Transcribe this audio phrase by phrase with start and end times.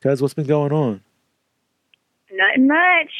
[0.00, 1.00] Cuz, what's been going on?
[2.30, 3.10] Nothing much.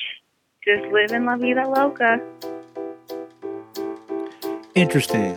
[0.65, 2.21] Just living la vida loca.
[4.77, 5.37] Interesting.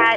[0.00, 0.16] I,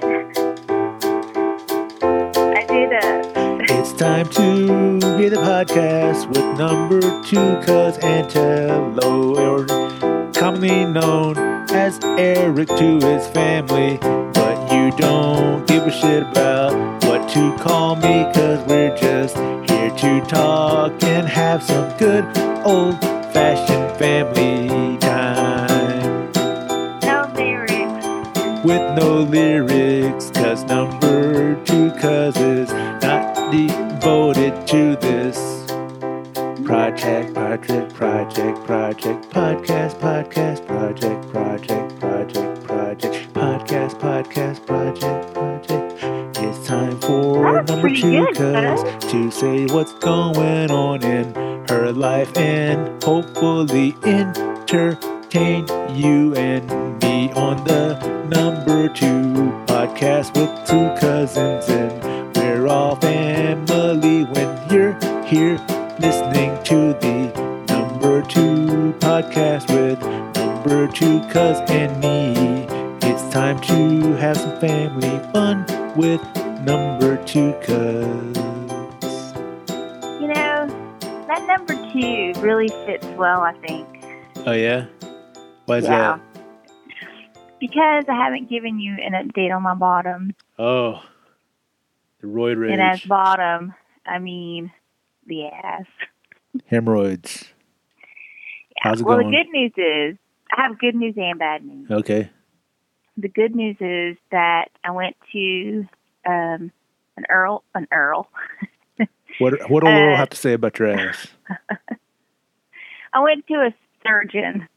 [2.55, 3.31] I did a.
[3.77, 11.37] It's time to hear the podcast with number two, Cuz Antello, or commonly known
[11.71, 13.97] as Eric to his family.
[14.33, 17.01] But you don't give a shit about
[17.31, 19.37] to call me, cuz we're just
[19.69, 22.25] here to talk and have some good
[22.65, 22.99] old
[23.33, 26.29] fashioned family time
[27.01, 28.05] No lyrics.
[28.65, 32.69] with no lyrics, cause number two cuz is
[33.01, 35.37] not devoted to this
[36.65, 45.80] project, project, project, project, podcast, podcast, project, project, project, project, podcast, podcast, project, project.
[46.43, 49.01] It's time for number two good, bud.
[49.11, 51.35] to say what's going on in
[51.69, 56.67] her life and hopefully entertain you and
[57.03, 57.93] me on the
[58.27, 65.57] number two podcast with two cousins and we're all family when you're here
[65.99, 70.01] listening to the number two podcast with
[70.35, 72.65] number two cuz and me
[73.07, 76.21] it's time to have some family fun with
[76.63, 78.37] number two cuz
[80.21, 80.67] You know,
[81.27, 83.87] that number two really fits well, I think.
[84.47, 84.85] oh yeah
[85.65, 86.17] why is Yeah.
[86.17, 86.21] that
[87.59, 90.33] Because I haven't given you an update on my bottom.
[90.59, 91.01] oh
[92.21, 93.73] the roid rage And as bottom,
[94.05, 94.71] I mean
[95.27, 95.85] the ass.
[96.67, 97.45] hemorrhoids
[98.79, 100.17] how's it well, going the good news is
[100.57, 101.89] I have good news and bad news.
[101.91, 102.29] okay
[103.21, 105.87] The good news is that I went to
[106.25, 106.71] um,
[107.17, 108.27] an Earl, an Earl.
[109.39, 111.27] what what do Uh, have to say about your ass
[113.13, 113.73] I went to a
[114.05, 114.67] surgeon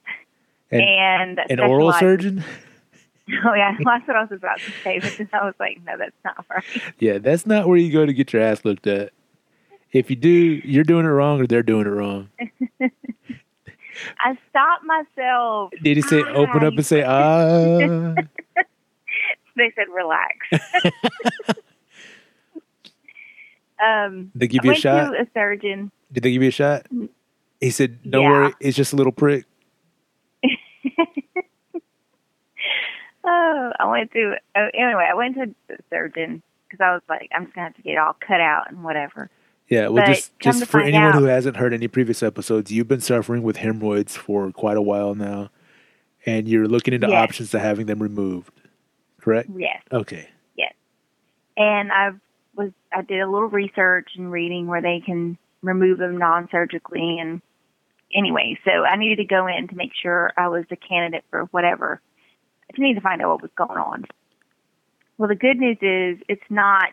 [0.70, 2.44] And- and an oral surgeon
[3.44, 5.96] Oh yeah, that's what I was about to say, but then I was like, no,
[5.96, 6.62] that's not right.
[6.98, 9.12] Yeah, that's not where you go to get your ass looked at.
[9.92, 12.28] If you do, you're doing it wrong or they're doing it wrong.
[14.18, 15.72] I stopped myself.
[15.82, 18.14] Did he say open up and say, ah?
[19.56, 20.36] They said relax.
[23.84, 25.14] um, They give you a shot?
[25.14, 25.90] a surgeon.
[26.12, 26.86] Did they give you a shot?
[27.60, 28.30] He said, don't Yeah.
[28.30, 29.44] worry, it's just a little prick.
[33.26, 34.34] Oh, I went to.
[34.54, 37.76] Oh, anyway, I went to the surgeon because I was like, I'm just gonna have
[37.76, 39.30] to get it all cut out and whatever.
[39.74, 42.86] Yeah, well, But just, just for anyone out- who hasn't heard any previous episodes, you've
[42.86, 45.50] been suffering with hemorrhoids for quite a while now,
[46.24, 47.16] and you're looking into Yes.
[47.24, 48.52] options to having them removed.
[49.20, 49.48] Correct?
[49.56, 50.28] Yes, Okay.
[50.54, 50.72] Yes.
[51.56, 52.10] And I
[52.54, 52.70] was.
[52.92, 57.42] I did a little research and reading where they can remove them non-surgically, and
[58.14, 61.46] anyway, so I needed to go in to make sure I was a candidate for
[61.46, 62.00] whatever.
[62.68, 64.04] I just needed to find out what was going on.
[65.18, 66.92] Well, the good news is it's not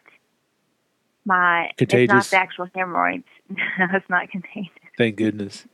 [1.25, 1.71] my.
[1.77, 3.25] It's not the actual hemorrhoids.
[3.49, 4.71] no, it's not contagious.
[4.97, 5.65] Thank goodness.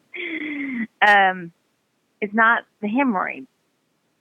[1.05, 1.51] um,
[2.21, 3.47] it's not the hemorrhoid.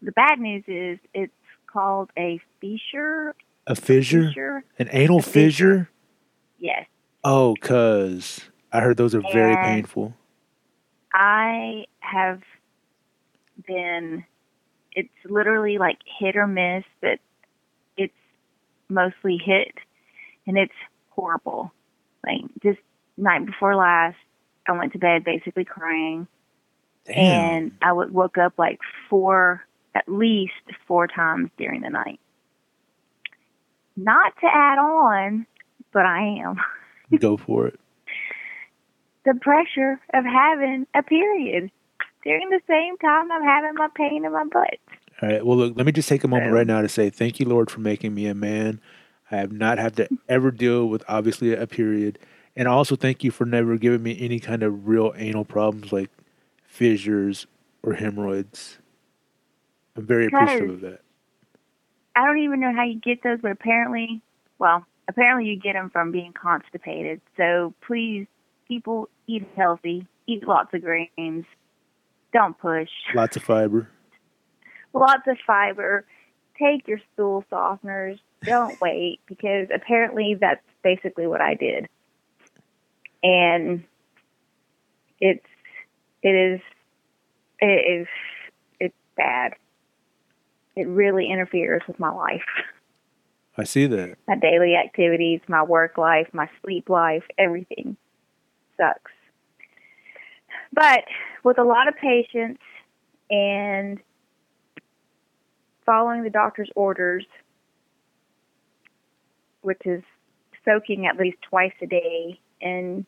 [0.02, 1.32] The bad news is it's
[1.66, 3.34] called a fissure.
[3.66, 4.28] A fissure?
[4.28, 4.64] Fissure.
[4.78, 5.40] An anal fissure.
[5.40, 5.90] fissure?
[6.58, 6.86] Yes,
[7.24, 10.14] Oh, cuz I heard those are very painful.
[11.12, 12.40] I have
[13.66, 14.24] been.
[14.92, 17.18] It's literally like hit or miss, but
[17.96, 18.14] it's
[18.88, 19.72] mostly hit,
[20.46, 20.72] and it's
[21.16, 21.72] horrible.
[22.24, 22.78] Like just
[23.16, 24.16] night before last,
[24.68, 26.26] I went to bed basically crying.
[27.06, 27.16] Damn.
[27.16, 29.62] and I would woke up like four,
[29.94, 30.52] at least
[30.88, 32.18] four times during the night.
[33.96, 35.46] Not to add on,
[35.92, 36.56] but I am
[37.20, 37.78] Go for it.
[39.24, 41.70] the pressure of having a period
[42.24, 44.78] during the same time I'm having my pain in my butt.
[45.22, 45.46] All right.
[45.46, 47.70] Well, look, let me just take a moment right now to say thank you, Lord,
[47.70, 48.80] for making me a man.
[49.30, 52.18] I have not had to ever deal with obviously a period.
[52.54, 56.10] And also thank you for never giving me any kind of real anal problems like
[56.64, 57.46] fissures
[57.82, 58.78] or hemorrhoids.
[59.96, 61.00] I'm very appreciative of that.
[62.14, 64.22] I don't even know how you get those, but apparently,
[64.58, 67.20] well, apparently you get them from being constipated.
[67.36, 68.26] So please,
[68.68, 71.44] people, eat healthy, eat lots of grains,
[72.32, 72.88] don't push.
[73.14, 73.88] Lots of fiber.
[74.94, 76.06] lots of fiber.
[76.58, 78.18] Take your stool softeners.
[78.42, 81.88] Don't wait because apparently that's basically what I did.
[83.22, 83.84] And
[85.20, 85.44] it's
[86.22, 86.60] it is
[87.60, 88.06] it is
[88.78, 89.54] it's bad.
[90.76, 92.44] It really interferes with my life.
[93.56, 94.18] I see that.
[94.28, 97.96] My daily activities, my work life, my sleep life, everything
[98.76, 99.12] sucks.
[100.72, 101.04] But
[101.42, 102.58] with a lot of patience
[103.30, 103.98] and
[105.86, 107.24] following the doctor's orders,
[109.66, 110.02] which is
[110.64, 113.04] soaking at least twice a day and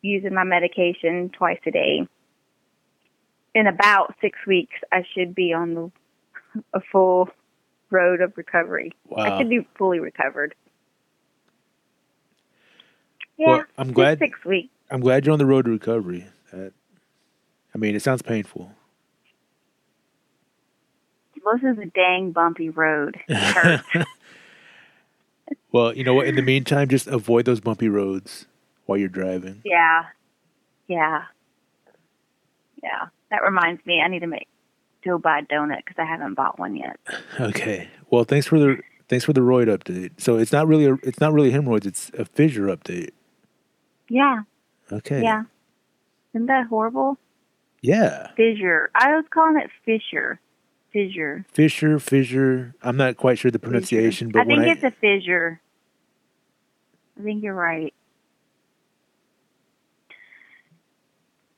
[0.00, 2.06] using my medication twice a day,
[3.54, 5.90] in about six weeks, I should be on the
[6.72, 7.28] a full
[7.90, 8.92] road of recovery.
[9.16, 9.38] I Wow.
[9.38, 10.54] should be fully recovered.
[13.38, 14.68] Yeah, Well, I'm glad- six weeks.
[14.90, 16.26] I'm glad you're on the road to recovery.
[16.52, 16.72] That,
[17.74, 18.70] I mean, it sounds painful.
[21.34, 23.18] This is a dang bumpy road.
[23.26, 23.84] It hurts.
[25.72, 26.26] well, you know what?
[26.26, 28.46] In the meantime, just avoid those bumpy roads
[28.86, 29.60] while you're driving.
[29.64, 30.04] yeah,
[30.88, 31.22] yeah,
[32.82, 33.06] yeah.
[33.30, 34.48] That reminds me, I need to make
[35.04, 37.00] go buy a donut because I haven't bought one yet.
[37.40, 37.88] Okay.
[38.10, 38.78] Well, thanks for the
[39.08, 40.12] thanks for the roid update.
[40.18, 41.86] So it's not really a, it's not really hemorrhoids.
[41.86, 43.10] It's a fissure update.
[44.08, 44.40] Yeah,
[44.92, 45.22] Okay.
[45.22, 45.44] yeah.
[46.34, 47.16] Isn't that horrible?
[47.80, 48.28] Yeah.
[48.36, 48.90] Fissure.
[48.94, 50.38] I was calling it fissure.
[50.92, 51.44] Fissure.
[51.52, 52.74] Fissure, fissure.
[52.82, 55.60] I'm not quite sure the pronunciation, but I think I it's a fissure.
[57.18, 57.94] I think you're right.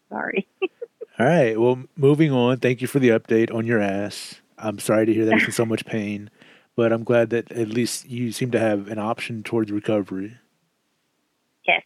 [0.09, 0.47] Sorry.
[1.19, 1.59] all right.
[1.59, 2.59] Well, moving on.
[2.59, 4.41] Thank you for the update on your ass.
[4.59, 6.31] I'm sorry to hear that it's in so much pain,
[6.77, 10.39] but I'm glad that at least you seem to have an option towards recovery.
[11.67, 11.83] yes.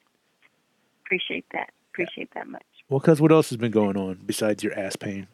[1.07, 1.71] Appreciate that.
[1.95, 2.63] Appreciate that much.
[2.91, 5.27] Well, cuz what else has been going on besides your ass pain?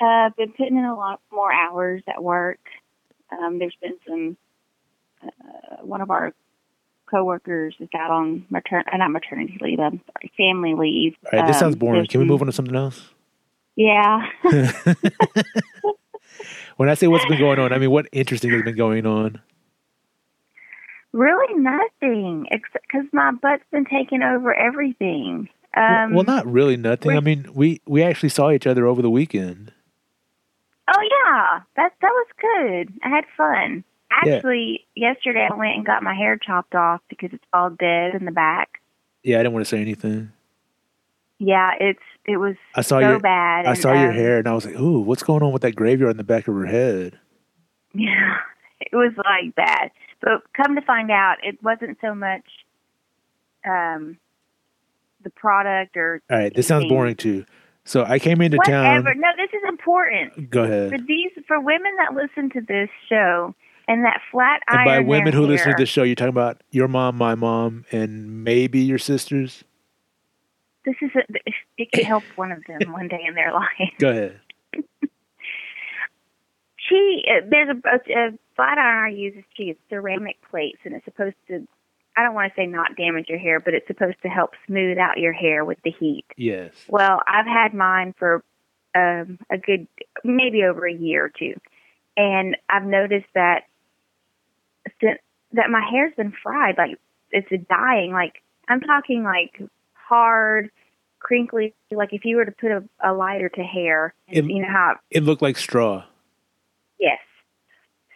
[0.00, 2.60] Uh, I've been putting in a lot more hours at work.
[3.32, 4.36] Um, there's been some.
[5.22, 6.32] Uh, one of our
[7.10, 9.80] coworkers is out on matern uh, not maternity leave.
[9.80, 11.16] I'm sorry, family leave.
[11.32, 12.06] All right, this Um, sounds boring.
[12.06, 13.10] Can we move on to something else?
[13.76, 14.26] Yeah.
[16.76, 19.40] When I say what's been going on, I mean what interesting has been going on.
[21.12, 25.48] really nothing, except because my butt's been taking over everything.
[25.76, 27.16] Um, well, not really nothing.
[27.16, 29.72] I mean, we we actually saw each other over the weekend.
[30.88, 32.94] Oh yeah, that that was good.
[33.02, 33.84] I had fun.
[34.24, 34.36] Yeah.
[34.36, 38.24] Actually, yesterday I went and got my hair chopped off because it's all dead in
[38.24, 38.80] the back.
[39.22, 40.32] Yeah, I didn't want to say anything.
[41.38, 43.66] Yeah, it's it was I saw so your bad.
[43.66, 45.62] I and, saw your um, hair, and I was like, "Ooh, what's going on with
[45.62, 47.18] that graveyard in the back of her head?"
[47.94, 48.38] Yeah,
[48.80, 49.90] it was like that.
[50.20, 52.44] But come to find out, it wasn't so much
[53.66, 54.18] um
[55.22, 56.96] the product or All right, this sounds anything.
[56.96, 57.44] boring too.
[57.88, 59.14] So I came into whatever.
[59.14, 59.20] town.
[59.20, 60.90] No, this is important Go ahead.
[60.90, 63.54] for these for women that listen to this show
[63.88, 64.80] and that flat iron.
[64.80, 67.86] And by women who listen to this show, you're talking about your mom, my mom,
[67.90, 69.64] and maybe your sisters.
[70.84, 71.22] this is a,
[71.78, 73.94] it can help one of them one day in their life.
[73.98, 74.40] Go ahead.
[76.76, 80.94] She uh, there's a, a, a flat iron I use is she ceramic plates and
[80.94, 81.66] it's supposed to.
[82.18, 84.98] I don't want to say not damage your hair, but it's supposed to help smooth
[84.98, 86.24] out your hair with the heat.
[86.36, 86.72] Yes.
[86.88, 88.42] Well, I've had mine for
[88.96, 89.86] um, a good,
[90.24, 91.54] maybe over a year or two,
[92.16, 93.66] and I've noticed that
[95.00, 95.20] since,
[95.52, 96.76] that my hair's been fried.
[96.76, 96.98] Like
[97.30, 98.10] it's dying.
[98.12, 99.62] Like I'm talking like
[99.92, 100.70] hard,
[101.20, 101.72] crinkly.
[101.92, 104.96] Like if you were to put a, a lighter to hair, It- you know how.
[105.10, 106.04] It looked like straw.
[106.98, 107.20] Yes.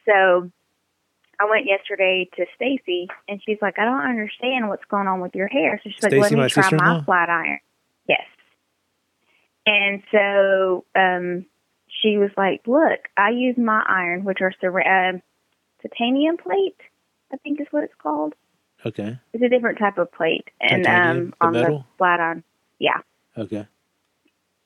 [0.09, 0.51] So
[1.43, 5.35] I went yesterday to Stacy, and she's like, "I don't understand what's going on with
[5.35, 7.59] your hair." So she's like, "Let me try my flat iron."
[8.09, 8.27] Yes.
[9.67, 11.47] And so um,
[11.89, 14.53] she was like, "Look, I use my iron, which are
[15.11, 15.23] um
[15.83, 16.81] titanium plate.
[17.33, 18.35] I think is what it's called.
[18.85, 19.19] Okay.
[19.33, 21.79] It's a different type of plate, and Titanium, um, on metal?
[21.79, 22.45] the flat iron,
[22.79, 23.01] yeah.
[23.37, 23.67] Okay.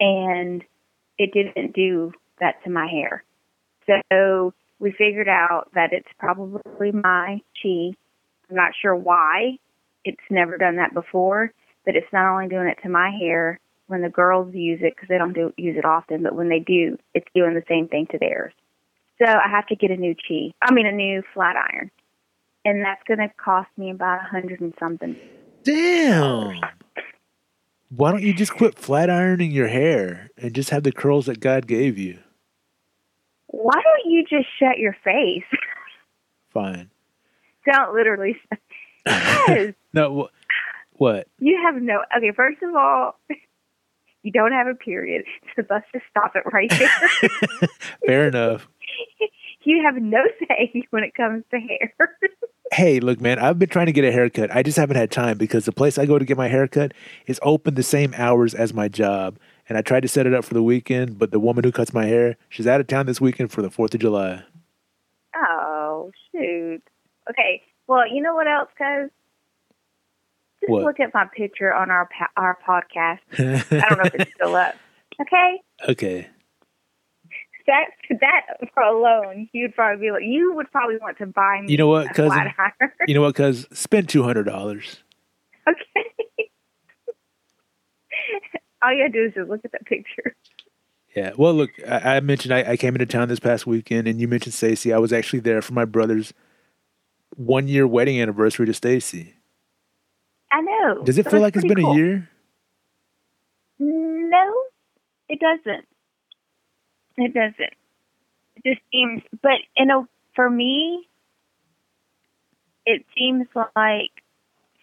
[0.00, 0.64] and
[1.18, 3.24] it didn't do that to my hair.
[3.86, 7.94] So we figured out that it's probably my chi.
[8.48, 9.58] I'm not sure why.
[10.04, 11.52] It's never done that before,
[11.84, 15.08] but it's not only doing it to my hair when the girls use it because
[15.08, 18.06] they don't do use it often, but when they do, it's doing the same thing
[18.10, 18.52] to theirs.
[19.18, 20.52] So I have to get a new chi.
[20.62, 21.90] I mean, a new flat iron,
[22.64, 25.16] and that's going to cost me about a hundred and something.
[25.62, 26.60] Damn.
[27.88, 31.40] Why don't you just quit flat ironing your hair and just have the curls that
[31.40, 32.18] God gave you?
[33.48, 35.44] Why don't you just shut your face?
[36.52, 36.90] Fine.
[37.70, 38.36] don't literally.
[39.06, 39.74] Yes.
[39.92, 40.24] no.
[40.24, 41.28] wh- What?
[41.38, 42.00] You have no.
[42.16, 43.18] Okay, first of all,
[44.24, 45.24] you don't have a period,
[45.54, 47.68] so let's just stop it right there.
[48.06, 48.66] Fair enough.
[49.64, 51.92] you have no say when it comes to hair.
[52.72, 54.50] Hey, look, man, I've been trying to get a haircut.
[54.54, 56.92] I just haven't had time because the place I go to get my haircut
[57.28, 59.38] is open the same hours as my job.
[59.68, 61.92] And I tried to set it up for the weekend, but the woman who cuts
[61.92, 64.42] my hair, she's out of town this weekend for the 4th of July.
[65.34, 66.82] oh, shoot.
[67.30, 67.62] Okay.
[67.88, 69.10] Well, you know what else, cuz?
[70.60, 70.84] Just What?
[70.84, 73.18] look at my picture on our pa- our podcast.
[73.38, 74.74] I don't know if it's still up.
[75.18, 75.60] Okay.
[75.88, 76.28] okay.
[77.66, 77.86] That
[78.20, 78.42] that
[78.74, 81.72] for alone, you'd probably be like, you would probably want to buy me.
[81.72, 82.30] You know what, a cousin?
[82.32, 82.90] flat iron.
[83.08, 83.66] You know what, cuz?
[83.72, 84.46] Spend $200.
[85.68, 86.50] okay.
[88.86, 90.36] All you gotta do is just look at that picture.
[91.16, 91.32] Yeah.
[91.36, 94.28] Well, look, I, I mentioned I, I came into town this past weekend, and you
[94.28, 94.92] mentioned Stacy.
[94.92, 96.32] I was actually there for my brother's
[97.34, 99.34] one year wedding anniversary to Stacy.
[100.52, 101.02] I know.
[101.04, 101.92] Does it So feel like it's been cool.
[101.92, 102.28] a year?
[103.78, 104.54] No,
[105.28, 105.86] it doesn't.
[107.16, 107.74] It doesn't.
[108.56, 111.08] It just seems, but you know, for me,
[112.84, 114.10] it seems like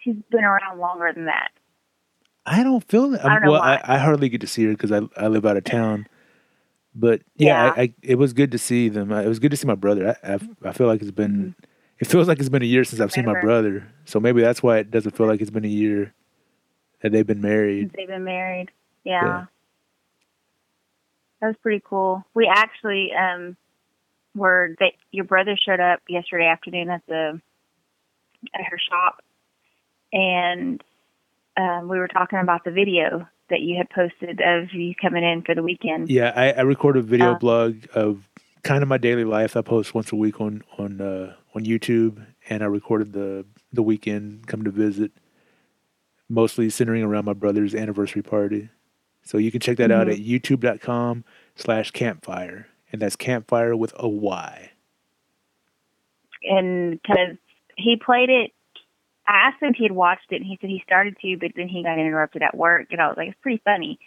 [0.00, 1.50] she's been around longer than that.
[2.46, 3.24] I don't feel that.
[3.24, 3.62] I don't um, know well.
[3.62, 6.06] I, I hardly get to see her because I I live out of town.
[6.94, 7.72] But yeah, Yeah.
[7.76, 9.12] I, I, it was good to see them.
[9.12, 10.16] Uh, it was good to see my brother.
[10.22, 11.36] I, I, I feel like it's been.
[11.36, 11.64] Mm-hmm.
[12.00, 13.86] It feels like it's been a year since I've seen my brother.
[14.04, 16.12] So maybe that's why it doesn't feel like it's been a year
[17.02, 17.92] that they've been married.
[17.96, 18.70] they've been married.
[19.04, 19.24] Yeah.
[19.24, 19.44] Yeah.
[21.40, 22.24] That was pretty cool.
[22.34, 23.56] We actually um
[24.34, 27.40] were they your brother showed up yesterday afternoon at the
[28.54, 29.22] at her shop
[30.12, 30.82] and
[31.56, 35.42] um we were talking about the video that you had posted of you coming in
[35.42, 36.08] for the weekend.
[36.08, 37.38] Yeah, I, I record a video Uh.
[37.38, 38.28] blog of
[38.62, 39.56] kind of my daily life.
[39.56, 43.82] I post once a week on on uh, on YouTube, and I recorded the the
[43.82, 45.12] weekend come to visit,
[46.28, 48.70] mostly centering around my brother's anniversary party.
[49.22, 50.12] So you can check that out Mhm.
[50.12, 51.24] at youtube.com
[51.56, 52.68] slash campfire.
[52.92, 54.70] And that's campfire with a Y.
[56.44, 57.36] and because
[57.76, 58.52] he played it.
[59.26, 61.52] I asked him if he had watched it, and he said he started to, but
[61.56, 63.98] then he got interrupted at work, and I was like, "It's pretty funny,"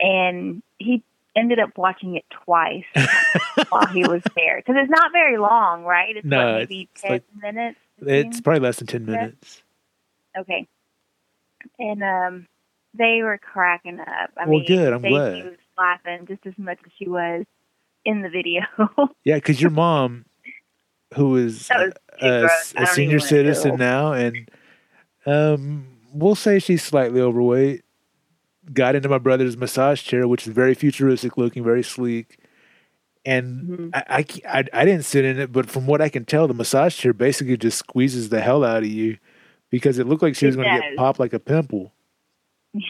[0.00, 1.02] and he
[1.36, 2.84] ended up watching it twice
[3.68, 6.16] while he was there because it's not very long, right?
[6.16, 7.78] It's No, what, maybe it's ten like- minutes.
[8.00, 9.62] It's probably less than 10 minutes.
[10.38, 10.66] okay,
[11.78, 12.46] and um,
[12.92, 14.30] they were cracking up.
[14.36, 15.44] I Well, mean, good, I'm glad.
[15.44, 17.44] was laughing just as much as she was
[18.04, 18.62] in the video.
[19.24, 20.24] Yeah, because your mom,
[21.14, 24.48] who is That was too a, a don't senior citizen now, and
[25.26, 27.82] um, we'll say she's slightly overweight.
[28.72, 32.38] Got into my brother's massage chair, which is very futuristic looking, very sleek.
[33.26, 33.90] And Mhm.
[33.94, 36.54] I, I, I- I didn't sit in it, but from what I can tell, the
[36.54, 39.18] massage chair basically just squeezes the hell out of you
[39.70, 41.92] because it looked like she was going to get popped like a pimple.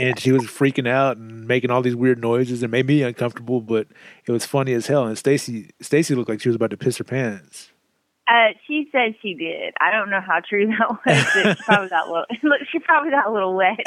[0.00, 3.60] and she was freaking out and making all these weird noises and made me uncomfortable,
[3.60, 3.86] but
[4.26, 5.06] it was funny as hell.
[5.06, 7.70] And Stacy, Stacy looked like she was about to piss her pants.
[8.26, 9.74] Uh, she said she did.
[9.80, 11.00] I don't know how true that was.
[11.04, 12.26] But she probably got a little.
[12.42, 13.80] Look, she probably got a little wet.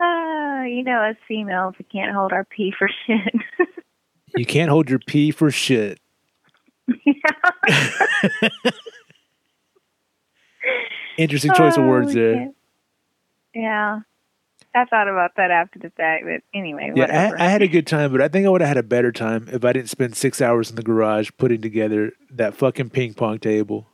[0.00, 3.34] uh, you know, as females, we can't hold our pee for shit.
[4.36, 6.00] You can't hold your pee for shit.
[11.16, 12.50] Interesting choice of Oh, words we there.
[13.54, 14.00] Yeah,
[14.74, 16.24] I thought about that after the fact.
[16.24, 17.38] But anyway, Yeah, whatever.
[17.40, 19.12] I, I had a good time, but I think I would have had a better
[19.12, 23.14] time if I didn't spend six hours in the garage putting together that fucking ping
[23.14, 23.86] pong table.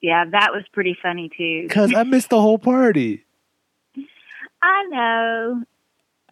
[0.00, 1.68] yeah, that was pretty funny too.
[1.68, 3.24] Cause I missed the whole party.
[4.62, 5.62] I know.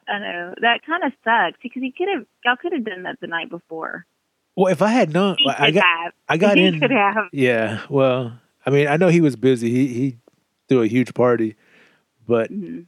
[0.08, 0.54] I know.
[0.62, 3.50] That kind of sucks because he could have, y'all could have done that the night
[3.50, 4.06] before.
[4.56, 6.12] Well, if I had known, I got, have.
[6.28, 6.80] I got he in.
[7.32, 9.70] Yeah, well, I mean, I know he was busy.
[9.70, 10.18] He he
[10.68, 11.56] threw a huge party,
[12.26, 12.84] but Mhm.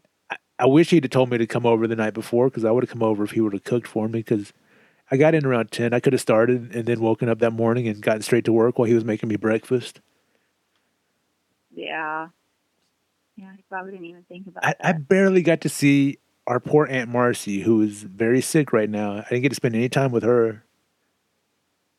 [0.59, 2.83] I wish he'd have told me to come over the night before because I would
[2.85, 4.19] have come over if he would have cooked for me.
[4.19, 4.53] Because
[5.11, 5.95] I got in around ten.
[5.95, 8.79] I could have started and then woken up that morning and gotten straight to work
[8.79, 10.03] while he was making me breakfast.
[11.71, 12.29] Yeah.
[13.37, 16.87] Yeah, he probably didn't even think about I, I barely got to see our poor
[16.91, 19.13] Aunt Marcy, who is very sick right now.
[19.13, 20.63] I didn't get to spend any time with her,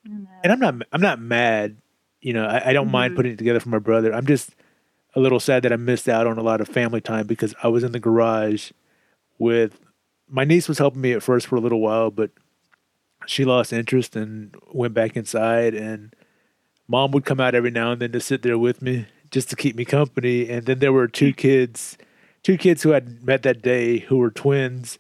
[0.05, 0.09] I
[0.43, 1.80] and I'm not I'm not mad.
[2.21, 3.15] You know, I, I don't mind Mhm.
[3.15, 4.13] putting it together for my brother.
[4.13, 4.51] I'm just
[5.15, 7.67] a little sad that I missed out on a lot of family time because I
[7.67, 8.71] was in the garage
[9.39, 9.79] with
[10.29, 12.31] my niece was helping me at first for a little while, but
[13.25, 15.73] she lost interest and went back inside.
[15.73, 16.15] And
[16.87, 19.55] mom would come out every now and then to sit there with me just to
[19.55, 20.47] keep me company.
[20.49, 21.97] And then there were two kids,
[22.43, 24.97] two kids who I'd met that day who were twins,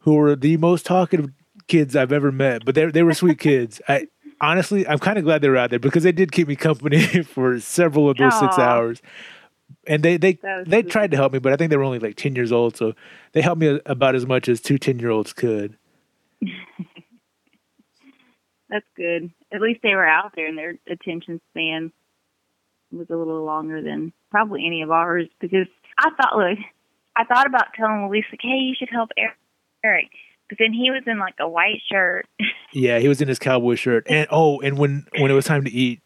[0.00, 1.30] who were the most talkative
[1.68, 2.64] kids I've ever met.
[2.64, 3.80] But they they were sweet kids.
[3.88, 4.08] I
[4.42, 7.22] honestly, I'm kind of glad they were out there because they did keep me company
[7.22, 9.00] for several of those six hours.
[9.86, 12.16] And they they they tried to help me, but I think they were only like
[12.16, 12.92] ten years old, so
[13.32, 15.78] they helped me about as much as two 10 year olds could.
[18.68, 19.30] That's good.
[19.52, 21.92] At least they were out there and their attention span
[22.90, 25.66] was a little longer than probably any of ours because
[25.98, 26.58] I thought, look,
[27.16, 29.10] I thought about telling Elise, like, hey, you should help
[29.84, 30.10] Eric.
[30.52, 32.26] But then he was in like a white shirt.
[32.74, 34.06] Yeah, he was in his cowboy shirt.
[34.08, 36.00] And oh, and when when it was time to eat,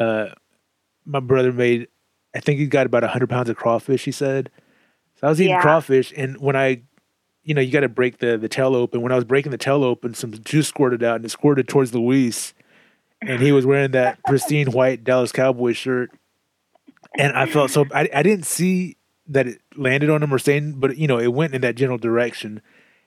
[0.00, 0.30] uh,
[1.04, 1.86] my brother made.
[2.34, 4.04] I think he got about a hundred pounds of crawfish.
[4.04, 4.50] He said.
[5.20, 5.62] So I was eating Yeah.
[5.62, 6.82] crawfish, and when I,
[7.44, 9.00] you know, you got to break the the tail open.
[9.00, 11.94] When I was breaking the tail open, some juice squirted out, and it squirted towards
[11.94, 12.52] Luis,
[13.22, 16.10] and he was wearing that pristine white Dallas Cowboy shirt,
[17.16, 17.86] and I felt so.
[17.94, 18.96] I I didn't see
[19.28, 21.98] that it landed on him or saying, but you know, it went in that general
[21.98, 22.60] direction,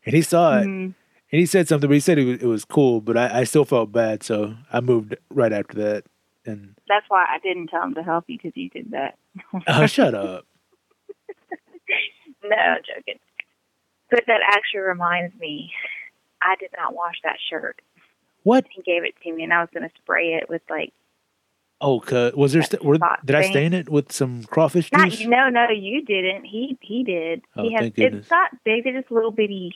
[0.06, 0.66] and he saw it.
[0.66, 0.94] Mhm.
[1.32, 3.44] And he said something, but he said it was, it was cool, but I, I
[3.44, 6.06] still felt bad, so I moved right after that.
[6.46, 9.18] And That's why I didn't tell him to help you because you did that.
[9.68, 10.46] oh, shut up!
[12.44, 13.20] No, I'm joking.
[14.10, 15.72] But that actually reminds me,
[16.42, 17.80] I did not wash that shirt.
[18.44, 18.66] What?
[18.72, 20.94] He gave it to me, and I was going to spray it with like
[21.82, 22.62] Oh, 'cause- was there?
[22.64, 23.74] St- were, did I stain.
[23.74, 25.10] it with some crawfish not.
[25.12, 25.26] juice?
[25.28, 26.44] No, no, you didn't.
[26.46, 27.42] He he did.
[27.56, 27.82] Oh, he has.
[27.84, 28.22] thank goodness.
[28.24, 28.84] It's not big.
[28.84, 29.74] They're just little bitty.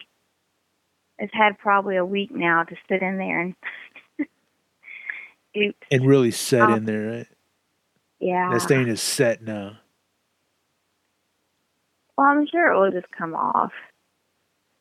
[1.19, 3.55] It's had probably a week now to sit in there and.
[5.57, 5.77] Oops.
[5.91, 6.73] And really set Oh.
[6.73, 7.27] in there, right?
[8.19, 8.49] Yeah.
[8.51, 9.77] That stain is set now.
[12.17, 13.71] Well, I'm sure it will just come off.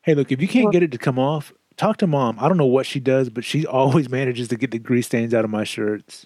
[0.01, 2.37] Hey, look, if you can't Well- get it to come off, talk to mom.
[2.39, 5.33] I don't know what she does, but she always manages to get the grease stains
[5.33, 6.25] out of my shirts.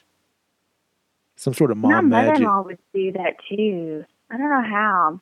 [1.35, 2.33] Some sort of My mom magic.
[2.33, 4.05] mother-in-law would do that too.
[4.31, 5.21] I don't know how.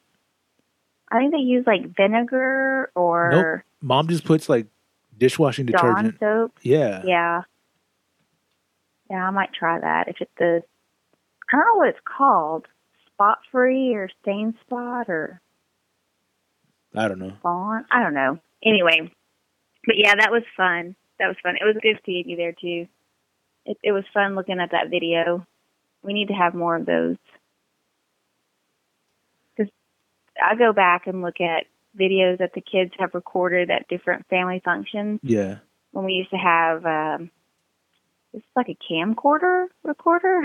[1.11, 4.65] I think they use like vinegar or Mom just puts like
[5.17, 6.19] dishwashing Dawn detergent.
[6.19, 6.53] soap.
[6.61, 7.01] Yeah.
[7.05, 7.41] Yeah.
[9.09, 10.07] Yeah, I might try that.
[10.07, 10.61] If it's the,
[11.51, 12.65] I don't know what it's called,
[13.07, 15.39] spot free or stain spot or
[16.95, 17.33] I don't know.
[17.43, 17.85] fawn.
[17.91, 18.39] I don't know.
[18.63, 19.11] Anyway,
[19.85, 20.95] but yeah, that was fun.
[21.19, 21.55] That was fun.
[21.55, 22.87] It was good seeing you there too.
[23.65, 25.45] It, it was fun looking at that video.
[26.03, 27.17] We need to have more of those.
[29.55, 29.71] Because
[30.43, 31.65] I go back and look at
[31.99, 35.57] videos that the kids have recorded at different family functions Yeah.
[35.91, 37.29] when we used to have um
[38.33, 40.41] it's like a camcorder recorder.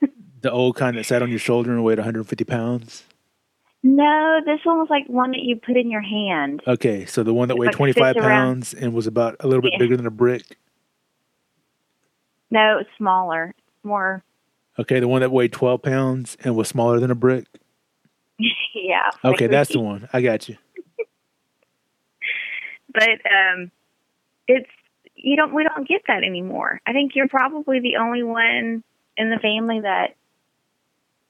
[0.40, 3.02] The old kind that sat on your shoulder and weighed 150 pounds.
[3.82, 6.62] no, this one was like one that you put in your hand.
[6.64, 9.34] Okay, so the one that It's weighed like 25 sits around- pounds and was about
[9.40, 9.78] a little bit Yeah.
[9.80, 10.42] bigger than a brick.
[12.50, 13.54] No, it's smaller.
[13.58, 14.22] It's more
[14.78, 17.46] Okay, the one that weighed 12 pounds and was smaller than a brick.
[18.74, 19.10] yeah.
[19.24, 20.08] Okay, that's the one.
[20.12, 20.56] I got you.
[22.92, 23.70] But um
[24.46, 24.68] it's
[25.14, 26.80] you don't we don't get that anymore.
[26.86, 28.82] I think you're probably the only one
[29.16, 30.14] in the family that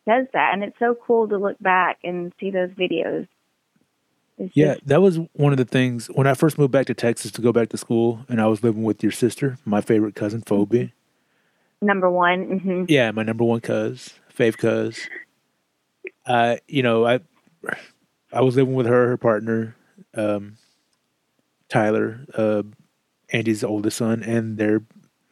[0.07, 3.27] does that and it's so cool to look back and see those videos.
[4.38, 6.94] It's Yeah, just- that was one of the things when I first moved back to
[6.94, 10.14] Texas to go back to school, and I was living with your sister, my favorite
[10.14, 10.92] cousin, Phoebe.
[11.83, 12.59] number one.
[12.61, 15.09] hmm Yeah, my number one cuz, fave cuz.
[16.27, 17.21] I, you know, I,
[18.33, 19.75] I was living with her, her partner,
[20.14, 20.57] um,
[21.69, 22.63] Tyler, uh,
[23.33, 24.83] Andy's oldest son, and their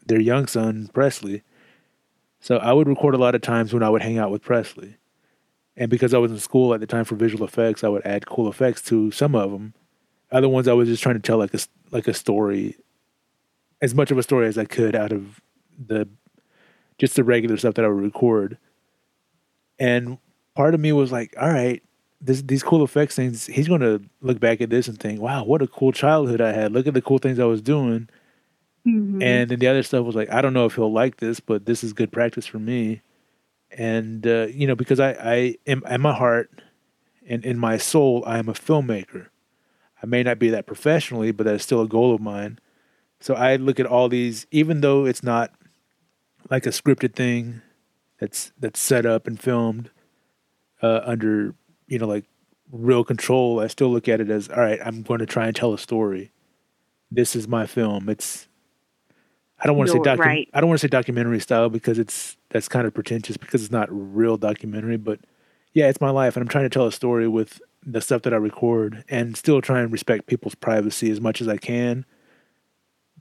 [0.06, 1.42] their young son Presley.
[2.40, 4.96] So I would record a lot of times when I would hang out with Presley,
[5.76, 8.26] and because I was in school at the time for visual effects, I would add
[8.26, 9.74] cool effects to some of them.
[10.30, 11.58] Other ones I was just trying to tell like a
[11.90, 12.76] like a story,
[13.80, 15.40] as much of a story as I could out of
[15.78, 16.08] the
[16.98, 18.58] just the regular stuff that I would record.
[19.78, 20.18] And
[20.54, 21.82] part of me was like, all right,
[22.20, 25.44] this, these cool effects things, he's going to look back at this and think, wow,
[25.44, 26.72] what a cool childhood I had.
[26.72, 28.08] Look at the cool things I was doing.
[28.86, 29.22] Mhm.
[29.22, 31.66] And then the other stuff was like, I don't know if he'll like this, but
[31.66, 33.02] this is good practice for me.
[33.70, 36.62] And, uh, you know, because I, I am at my heart
[37.28, 39.26] and in my soul, I am a filmmaker.
[40.02, 42.58] I may not be that professionally, but that's still a goal of mine.
[43.20, 45.52] So I look at all these, even though it's not
[46.50, 47.62] like a scripted thing
[48.20, 49.90] that's that's set up and filmed
[50.82, 51.54] uh, under
[51.88, 52.24] you know like
[52.72, 53.60] real control.
[53.60, 54.80] I still look at it as all right.
[54.84, 56.32] I'm going to try and tell a story.
[57.10, 58.08] This is my film.
[58.08, 58.48] It's
[59.60, 60.48] I don't want to say docu- right.
[60.52, 63.72] I don't want to say documentary style because it's that's kind of pretentious because it's
[63.72, 64.96] not real documentary.
[64.96, 65.20] But
[65.72, 68.34] yeah, it's my life, and I'm trying to tell a story with the stuff that
[68.34, 72.04] I record, and still try and respect people's privacy as much as I can.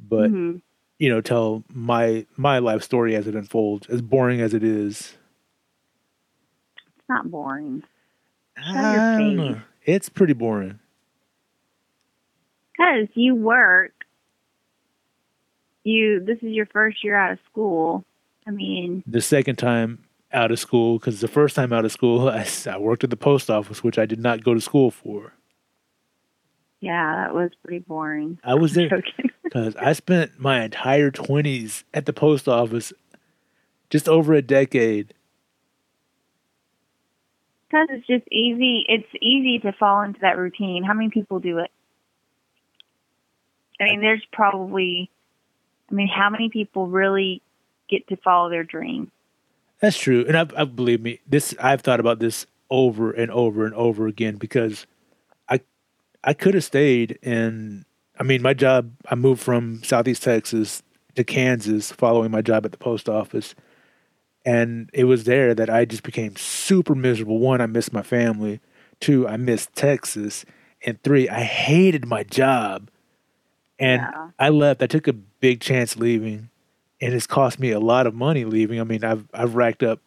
[0.09, 0.61] But Mhm.
[0.97, 5.15] you know, tell my my life story as it unfolds, as boring as it is.
[6.97, 7.83] It's not boring.
[8.57, 9.61] I don't know.
[9.83, 10.79] It's pretty boring.
[12.71, 13.93] Because you work,
[15.83, 18.03] you this is your first year out of school.
[18.47, 22.29] I mean, The second time out of school, because the first time out of school,
[22.67, 25.33] I worked at the post office, which I did not go to school for.
[26.81, 28.37] yeah, that was pretty boring.
[28.43, 29.01] I was there
[29.43, 32.93] because I spent my entire twenties at the post office,
[33.89, 35.13] just over a decade.
[37.69, 38.85] Because it's just easy.
[38.87, 40.83] It's easy to fall into that routine.
[40.83, 41.71] How many people do it?
[43.79, 45.09] I mean, there's probably,
[45.91, 47.41] I mean, how many people really
[47.89, 49.11] get to follow their dream?
[49.79, 51.19] That's true, and I, I believe me.
[51.27, 54.87] This I've thought about this over and over and over again because
[55.49, 55.59] I
[56.23, 57.85] I could have stayed in.
[58.17, 58.93] I mean, my job.
[59.09, 60.81] I moved from Southeast Texas
[61.15, 63.53] to Kansas following my job at the post office,
[64.45, 67.39] and it was there that I just became super miserable.
[67.39, 68.59] One, I missed my family.
[68.99, 70.45] Two, I missed Texas,
[70.85, 72.89] and three, I hated my job.
[73.79, 74.29] And Yeah.
[74.39, 74.81] I left.
[74.81, 76.49] I took a big chance leaving,
[77.01, 78.79] and it's cost me a lot of money leaving.
[78.79, 79.99] I mean, I've I've racked up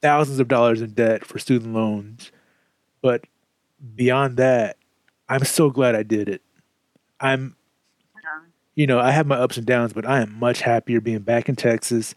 [0.00, 2.32] thousands of dollars in debt for student loans,
[3.02, 3.24] but
[3.94, 4.76] beyond that,
[5.28, 6.42] I'm so glad I did it.
[7.20, 7.56] I'm,
[8.74, 11.48] you know, I have my ups and downs, but I am much happier being back
[11.48, 12.14] in Texas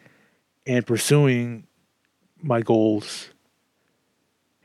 [0.66, 1.68] and pursuing
[2.42, 3.30] my goals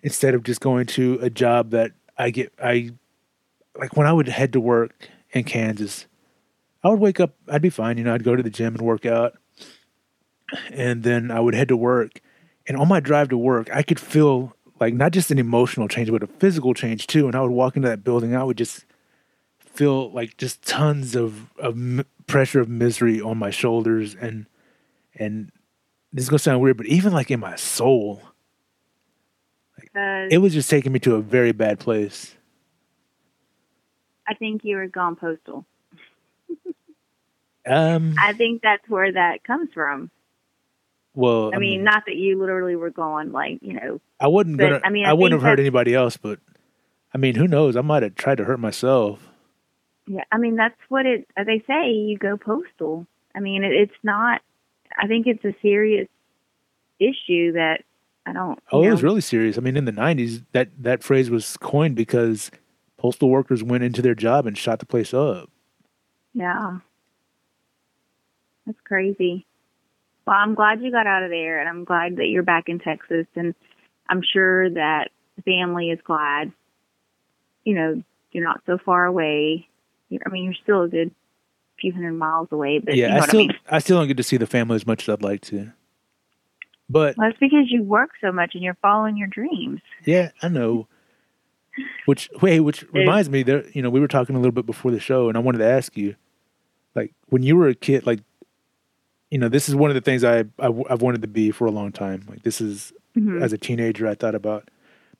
[0.02, 2.92] instead of just going to a job that I get I
[3.76, 6.06] like when I would head to work in Kansas,
[6.82, 8.82] I would wake up, I'd be fine, you know, I'd go to the gym and
[8.82, 9.34] work out.
[10.72, 12.20] And then I would head to work.
[12.66, 16.10] And on my drive to work, I could feel like not just an emotional change,
[16.10, 17.26] but a physical change too.
[17.26, 18.84] And I would walk into that building, I would just
[19.58, 21.78] feel like just tons of, of
[22.26, 24.14] pressure of misery on my shoulders.
[24.14, 24.46] And,
[25.14, 25.52] and
[26.12, 28.22] this is going to sound weird, but even like in my soul,
[29.80, 32.34] Because it was just taking me to a very bad place.
[34.28, 35.66] I think you were gone postal.
[37.66, 40.10] Um, I think that's where that comes from.
[41.14, 44.64] well, I mean, not that you literally were gone, like, you know, I wouldn't But,
[44.70, 44.80] gonna.
[44.82, 46.40] I I mean, I I wouldn't have hurt anybody else, but
[47.12, 47.76] I mean, who knows?
[47.76, 49.28] I might have tried to hurt myself.
[50.06, 50.24] yeah.
[50.32, 51.28] I mean, that's what it.
[51.36, 53.06] As they say, you go postal.
[53.34, 54.40] I mean, it, it's not.
[54.98, 56.08] I think it's a serious
[56.98, 57.84] issue that
[58.26, 58.58] I don't.
[58.70, 59.58] Oh, it was really serious.
[59.58, 62.50] I mean, in the '90s, that that phrase was coined because
[62.96, 65.48] postal workers went into their job and shot the place up.
[66.34, 66.78] Yeah.
[68.66, 69.46] That's crazy.
[70.26, 72.78] Well, I'm glad you got out of there, and I'm glad that you're back in
[72.78, 73.54] Texas, and
[74.08, 76.52] I'm sure that the family is glad.
[77.64, 79.66] You know, you're not so far away.
[80.08, 81.10] You're, I mean, you're still a good
[81.80, 83.56] few hundred miles away, but yeah, you know I still I mean.
[83.70, 85.72] I still don't get to see the family as much as I'd like to.
[86.88, 89.80] But Well, that's because you work so much and you're following your dreams.
[90.04, 90.88] yeah, I know.
[92.06, 94.90] Which wait, which reminds me, there you know, we were talking a little bit before
[94.90, 96.16] the show, and I wanted to ask you,
[96.96, 98.20] like, when you were a kid, like,
[99.30, 101.66] you know, this is one of the things I, I I've wanted to be for
[101.66, 102.24] a long time.
[102.28, 103.40] Like, this is Mhm.
[103.42, 104.70] as a teenager, I thought about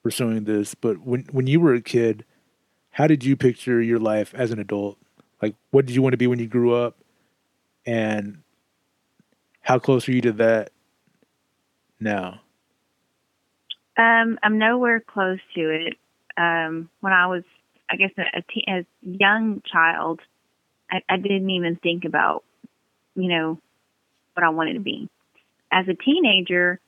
[0.03, 0.75] pursuing this.
[0.75, 2.25] But when when you were a kid,
[2.91, 4.99] how did you picture your life as an adult?
[5.43, 6.99] Like, what did you want to be when you grew up,
[7.87, 8.43] and
[9.63, 10.71] how close are you to that
[11.99, 12.41] now?
[13.97, 15.97] Um, I'm nowhere close to it.
[16.37, 17.43] Um, when I was,
[17.91, 20.21] I guess, a, te- a young child,
[20.91, 22.45] I, I didn't even think about,
[23.15, 23.59] you know,
[24.35, 25.09] what I wanted to be.
[25.71, 26.81] As a teenager,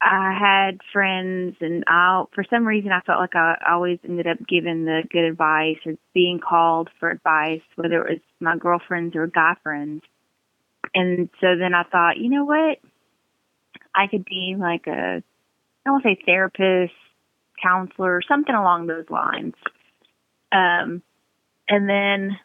[0.00, 4.38] I had friends, and I, for some reason, I felt like I always ended up
[4.46, 9.26] giving the good advice or being called for advice, whether it was my girlfriends or
[9.26, 10.02] guy friends.
[10.94, 12.78] And so then I thought, you know what?
[13.94, 15.22] I could be like a
[15.86, 16.92] I want to say therapist,
[17.62, 19.54] counselor, something along those lines.
[20.50, 21.02] Um,
[21.68, 22.38] and then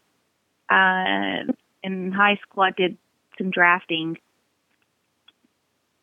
[0.70, 1.52] uh,
[1.84, 2.98] in high school, I did
[3.38, 4.18] some drafting.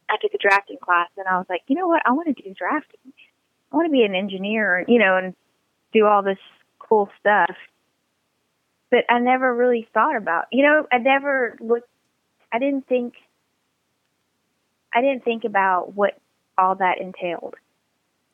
[0.08, 2.02] I took a drafting class, and I was like, you know what?
[2.06, 3.12] I want to do drafting.
[3.72, 5.34] I want to be an engineer, you know, and
[5.92, 6.38] do all this
[6.78, 7.54] cool stuff.
[8.90, 11.88] But I never really thought about, you know, I never looked.
[12.52, 13.14] I didn't think.
[14.94, 16.18] I didn't think about what
[16.56, 17.54] all that entailed.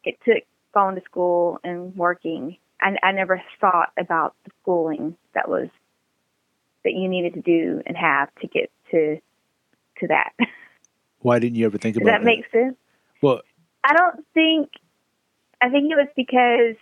[0.04, 2.56] It took going to school and working.
[2.80, 5.68] I, I never thought about the schooling that was
[6.84, 9.18] that you needed to do and have to get to
[9.98, 10.32] to that.
[11.24, 12.76] Why didn't you ever think Does about that makes sense?
[13.22, 13.40] Well,
[13.82, 14.68] I don't think.
[15.62, 16.76] I think it was because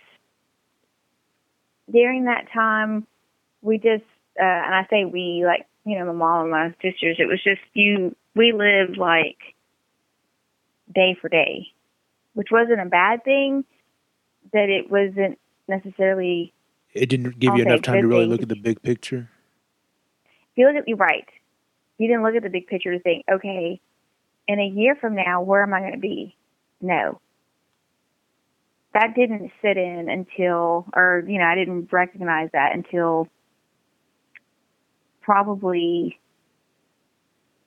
[1.89, 3.07] during that time
[3.61, 4.03] we just,
[4.37, 7.15] uh, and I say we, like you know, my mom and my sisters.
[7.19, 8.17] It was just you.
[8.35, 9.37] We lived like
[10.93, 11.67] day for day,
[12.33, 13.63] which wasn't a bad thing,
[14.51, 16.51] That it wasn't necessarily.
[16.93, 18.29] it didn't give you enough time to really thing.
[18.29, 19.29] look at the big picture.
[20.25, 21.29] If you look at you right,
[21.97, 23.79] you didn't look at the big picture to think, okay,
[24.47, 26.35] in a year from now, where am I going to be?
[26.81, 27.19] No.
[28.93, 33.27] That didn't sit in until, or, you know, I didn't recognize that until
[35.21, 36.19] probably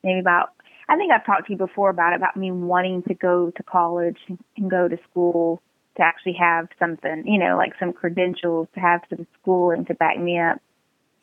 [0.04, 0.50] maybe about,
[0.88, 3.62] I think I've talked to you before about it, about me wanting to go to
[3.64, 5.60] college and go to school
[5.96, 10.18] to actually have something, you know, like some credentials, to have some schooling to back
[10.18, 10.60] me up.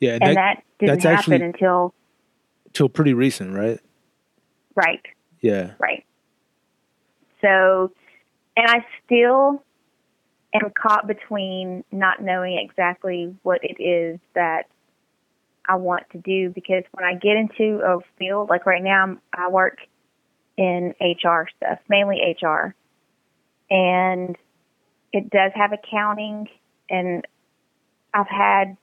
[0.00, 1.94] Yeah, and, that, that, didn't that's happen actually- until
[2.74, 3.80] till pretty recent, right?
[4.74, 5.00] right.
[5.44, 5.72] Yeah.
[5.78, 6.06] Right.
[7.42, 7.92] So,
[8.56, 9.62] and I still
[10.54, 14.68] am caught between not knowing exactly what it is that
[15.68, 19.52] I want to do because when I get into a field, like right now, I'm,
[19.52, 19.76] work
[20.56, 22.74] in HR stuff, mainly HR,
[23.68, 24.36] and
[25.12, 26.48] it does have accounting,
[26.88, 27.26] and
[28.14, 28.78] I've had,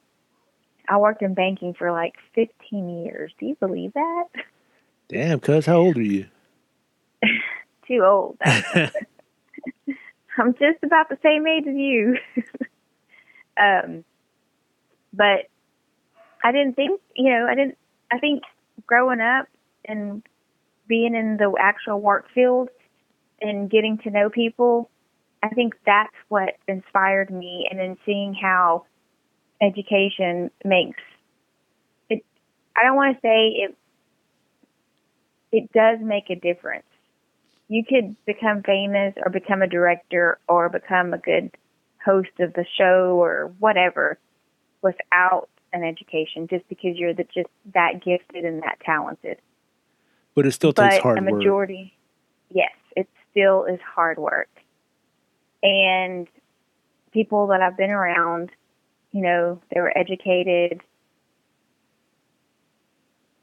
[0.88, 3.34] I worked in banking for like 15 years.
[3.39, 4.26] Do you believe that?
[5.10, 6.28] Damn, cuz, how old are you?
[7.88, 8.38] Too old.
[10.38, 12.17] I'm just about the same age as you.
[13.60, 14.03] um,
[15.13, 15.47] but
[16.43, 17.77] I didn't think, you know, I didn't,
[18.12, 18.43] I think
[18.88, 19.47] growing up
[19.86, 20.23] and
[20.88, 22.69] being in the actual work field
[23.41, 24.89] and getting to know people,
[25.43, 27.67] I think that's what inspired me.
[27.69, 28.86] And then seeing how
[29.62, 31.01] education makes
[32.10, 32.23] it,
[32.75, 33.77] I don't want to say it,
[35.51, 36.86] it does make a difference
[37.71, 41.49] you could become famous or become a director or become a good
[42.03, 44.19] host of the show or whatever
[44.81, 49.38] without an education just because you're the, just that gifted and that talented.
[50.36, 51.31] But it still takes but hard a work.
[51.31, 51.93] majority,
[52.49, 54.49] yes, it still is hard work.
[55.63, 56.27] And
[57.13, 58.49] people that I've been around,
[59.13, 60.81] you know, they were educated.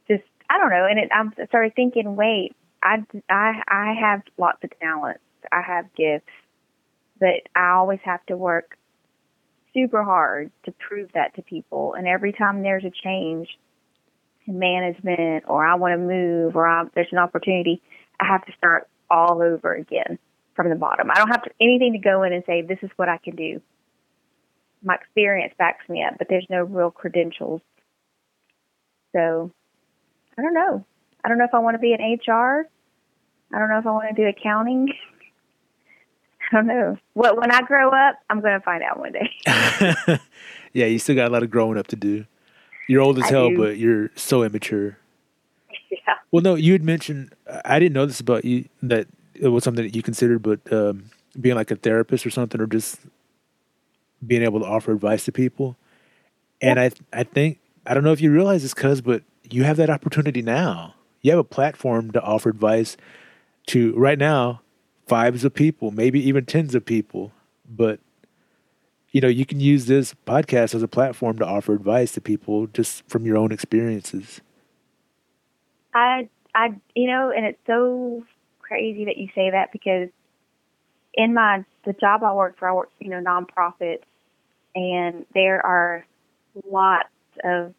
[0.07, 2.55] Just I don't know, and it, I'm- I started thinking, wait,
[2.89, 5.21] I, I, I have lots of talents.
[5.53, 6.33] I have gifts,
[7.21, 8.79] but I always have to work
[9.75, 11.95] super hard to prove that to people.
[11.95, 13.49] And every time there's a change
[14.47, 17.83] in management or I want to move or I, there's an opportunity,
[18.21, 20.19] I have to start all over again
[20.57, 21.11] from the bottom.
[21.11, 23.37] I don't have to, anything to go in and say, this is what I can
[23.37, 23.61] do.
[24.83, 27.61] My experience backs me up, but there's no real credentials.
[29.15, 29.53] So
[30.39, 30.85] I don't know.
[31.25, 32.69] I don't know if I want to be in HR.
[33.53, 34.93] I don't know if I want to do accounting.
[36.51, 36.97] I don't know.
[37.15, 39.31] What when I grow up, I'm going to find out one day.
[40.73, 42.25] yeah, you still got a lot of growing up to do.
[42.89, 43.59] You're old as I hell, do.
[43.59, 44.99] but you're so immature.
[45.91, 46.15] yeah.
[46.31, 47.35] Well, no, you had mentioned
[47.65, 51.11] I didn't know this about you that it was something that you considered, but um,
[51.39, 53.01] being like a therapist or something, or just
[54.27, 55.77] being able to offer advice to people.
[56.61, 59.77] And I, I think I don't know if you realize this, cuz, but you have
[59.77, 60.95] that opportunity now.
[61.21, 62.97] You have a platform to offer advice
[63.69, 64.61] to right now
[65.07, 67.33] fives of people, maybe even tens of people.
[67.69, 68.01] But
[69.11, 72.67] you know, you can use this podcast as a platform to offer advice to people
[72.67, 74.41] just from your own experiences.
[75.95, 78.25] I I you know, and it's so
[78.61, 80.09] crazy that you say that because
[81.15, 84.01] in my the job I work for, I work you know nonprofit,
[84.75, 86.07] and there are
[86.71, 87.09] lots
[87.45, 87.75] of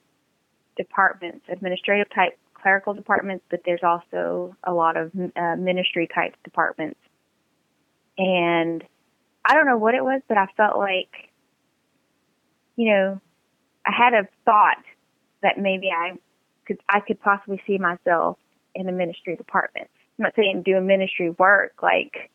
[0.78, 7.00] departments, administrative type clerical departments, but there's also a lot of uh, ministry type departments.
[8.18, 8.84] And
[9.46, 11.32] I don't know what it was, but I felt like,
[12.76, 13.22] you know,
[13.86, 14.84] I had a thought
[15.42, 16.18] that maybe I
[16.66, 18.38] could I could possibly see myself
[18.76, 19.90] in a ministry department.
[20.18, 22.30] I'm not saying doing ministry work like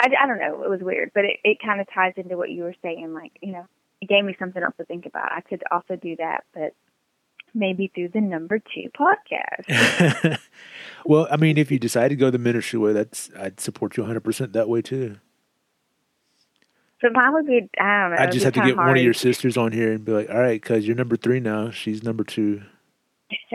[0.00, 0.62] I, I don't know.
[0.62, 3.14] It was weird, but it, it kind of ties into what you were saying.
[3.14, 3.66] Like, you know,
[4.00, 5.32] it gave me something else to think about.
[5.32, 6.74] I could also do that, but
[7.54, 10.38] maybe through the number two podcast.
[11.04, 14.02] well, I mean, if you decide to go the ministry way, that's I'd support you
[14.02, 15.16] 100 percent that way too.
[17.00, 18.16] So mine would be, I don't know.
[18.18, 20.40] I just have to get one of your sisters on here and be like, "All
[20.40, 21.70] right, cuz you're number three now.
[21.70, 22.62] She's number two.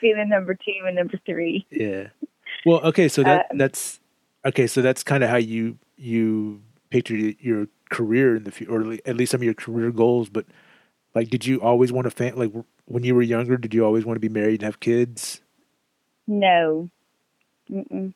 [0.00, 1.66] be the number two and number three.
[1.70, 2.08] Yeah.
[2.66, 4.00] Well, okay, so that Um, that's
[4.44, 4.66] okay.
[4.66, 9.16] So that's kind of how you you picture your career in the future, or at
[9.16, 10.28] least some of your career goals.
[10.28, 10.46] But
[11.14, 12.36] like, did you always want to fan?
[12.36, 12.52] like
[12.86, 13.56] when you were younger?
[13.56, 15.40] Did you always want to be married and have kids?
[16.26, 16.90] No.
[17.70, 18.12] Mm-mm.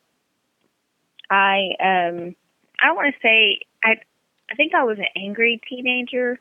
[1.31, 2.35] I um
[2.81, 3.97] I don't want to say I
[4.51, 6.39] I think I was an angry teenager,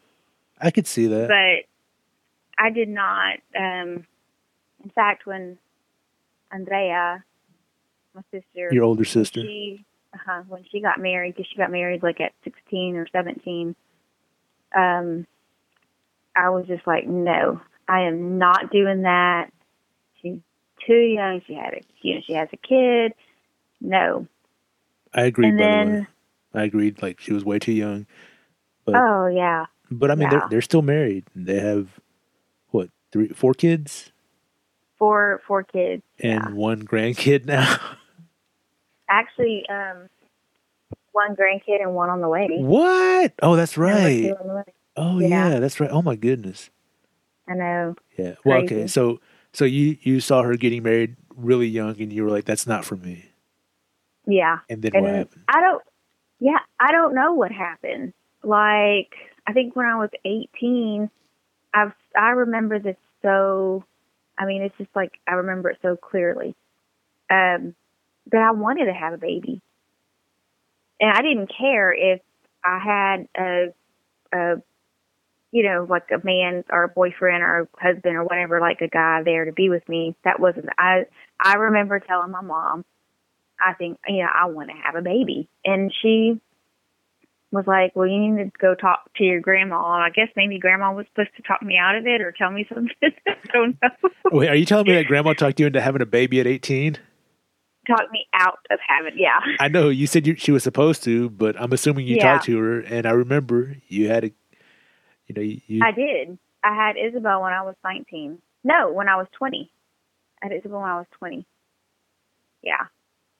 [0.59, 1.27] I could see that.
[1.29, 4.05] but I did not um
[4.83, 5.57] in fact when
[6.51, 7.23] Andrea
[8.13, 9.41] my sister your older sister.
[9.41, 13.75] she uh, when she got married because she got married like at 16 or 17
[14.75, 15.25] um
[16.35, 19.51] I was just like no I am not doing that
[20.21, 20.39] she's
[20.85, 23.13] too young she had a you know she has a kid
[23.81, 24.27] no
[25.13, 25.53] I agreed.
[25.53, 26.07] and by the way,
[26.55, 27.01] I agreed.
[27.01, 28.07] Like she was way too young.
[28.85, 29.65] But oh yeah
[29.99, 30.39] but I mean, yeah.
[30.39, 31.25] they're they're still married.
[31.35, 31.99] They have
[32.69, 34.11] what three, four kids,
[34.97, 36.51] four four kids and yeah.
[36.51, 37.77] one grandkid now.
[39.09, 40.09] actually um
[41.11, 43.33] one grandkid and one on the way what?
[43.41, 44.33] Oh, that's right.
[44.95, 45.25] Two on the way.
[45.25, 45.49] Oh Yeah.
[45.53, 45.89] yeah, that's right.
[45.91, 46.69] Oh my goodness.
[47.47, 47.95] I know.
[48.17, 48.35] Yeah.
[48.45, 48.87] Well, okay.
[48.87, 49.19] So
[49.53, 52.85] so you you saw her getting married really young, and you were like, "That's not
[52.85, 53.25] for me."
[54.25, 54.59] Yeah.
[54.69, 55.43] And then And what happened?
[55.47, 55.83] I don't,
[56.39, 58.13] yeah, I don't know what happened.
[58.43, 59.13] Like,
[59.47, 61.09] I think when I was 18,
[61.73, 63.83] I I remember this so,
[64.37, 66.55] I mean, it's just like, I remember it so clearly,
[67.29, 67.75] um,
[68.31, 69.61] that I wanted to have a baby.
[70.99, 72.21] And I didn't care if
[72.63, 73.73] I had a,
[74.33, 74.61] a,
[75.53, 78.87] you know, like a man or a boyfriend or a husband or whatever, like a
[78.87, 80.15] guy there to be with me.
[80.25, 81.05] That wasn't, I,
[81.39, 82.83] I remember telling my mom,
[83.63, 85.47] I think, you know, I want to have a baby.
[85.63, 86.41] And she
[87.51, 89.93] was like, well, you need to go talk to your grandma.
[89.93, 92.49] And I guess maybe grandma was supposed to talk me out of it or tell
[92.49, 92.89] me something.
[93.27, 94.09] I don't know.
[94.31, 96.97] Wait, are you telling me that grandma talked you into having a baby at 18?
[97.85, 99.39] talk me out of having, yeah.
[99.59, 102.33] I know you said you, she was supposed to, but I'm assuming you Yeah.
[102.33, 104.31] talked to her, and I remember you had a,
[105.41, 106.37] you know, you, you I did.
[106.63, 108.39] I had Isabel when I was 19.
[108.63, 109.69] No, when I was 20.
[110.41, 111.45] I had Isabel when I was 20.
[112.61, 112.85] Yeah.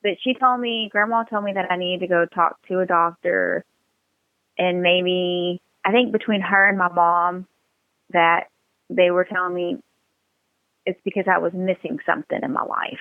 [0.02, 2.86] But she told me, Grandma told me that I needed to go talk to a
[2.86, 3.64] doctor.
[4.58, 7.48] And maybe, I think between her and my mom,
[8.12, 8.48] that
[8.90, 9.78] they were telling me
[10.86, 13.00] it's because I was missing something in my life.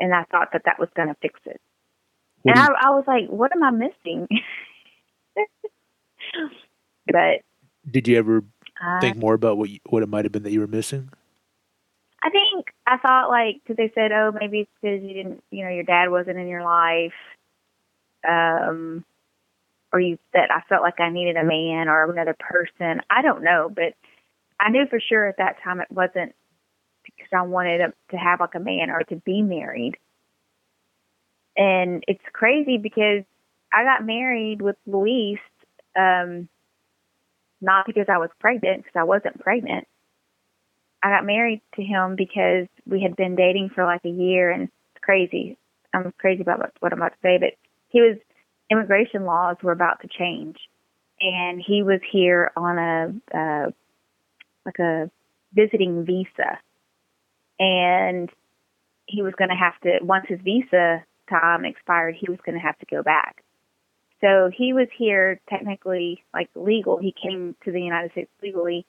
[0.00, 1.60] And I thought that that was going to fix it.
[2.42, 4.26] what and do I, I was like, what am I missing?
[7.06, 7.42] but
[7.90, 8.44] did you ever
[8.80, 11.10] I think more about what you, what it might have been that you were missing?
[12.22, 15.64] I think I thought like because they said, oh, maybe it's because you didn't, you
[15.64, 17.12] know, your dad wasn't in your life,
[18.26, 19.04] um,
[19.92, 23.00] or you that I felt like I needed a man or another person.
[23.10, 23.94] I don't know, but
[24.58, 26.34] I knew for sure at that time it wasn't
[27.04, 29.96] because I wanted to, to have like a man or to be married.
[31.56, 33.24] And it's crazy because
[33.72, 35.38] I got married with Luis,
[35.96, 36.48] um,
[37.64, 39.86] not because I was pregnant, because I wasn't pregnant.
[41.02, 44.64] I got married to him because we had been dating for like a year, and
[44.64, 45.56] it's crazy.
[45.92, 47.54] I'm crazy about what, I'm about to say, but
[47.88, 48.16] he was
[48.70, 50.56] immigration laws were about to change,
[51.20, 53.70] and he was here on a uh,
[54.64, 55.10] like a
[55.52, 56.58] visiting visa,
[57.58, 58.30] and
[59.06, 62.64] he was going to have to once his visa time expired, he was going to
[62.64, 63.43] have to go back.
[64.20, 66.98] So he was here technically like legal.
[66.98, 68.86] He came to the United States legally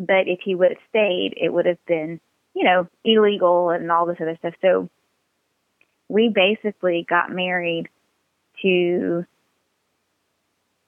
[0.00, 2.20] but if he would have stayed, it would have been,
[2.54, 4.54] you know, illegal and all this other stuff.
[4.62, 4.88] So
[6.08, 7.88] we basically got married
[8.62, 9.24] to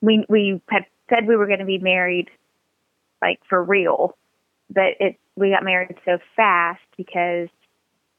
[0.01, 2.29] we we had said we were going to be married
[3.21, 4.17] like for real,
[4.71, 7.49] but it we got married so fast because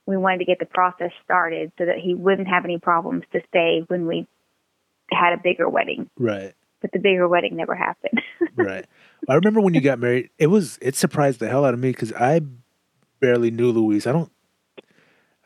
[0.06, 3.42] we wanted to get the process started so that he wouldn't have any problems to
[3.50, 4.28] stay when we
[5.14, 6.10] had a bigger wedding.
[6.18, 6.54] Right.
[6.82, 8.22] But the bigger wedding never happened.
[8.56, 8.86] right.
[9.30, 10.30] I remember when you got married.
[10.38, 12.42] It was it surprised the hell out of me because I
[13.20, 14.06] barely knew Luis.
[14.06, 14.32] I don't.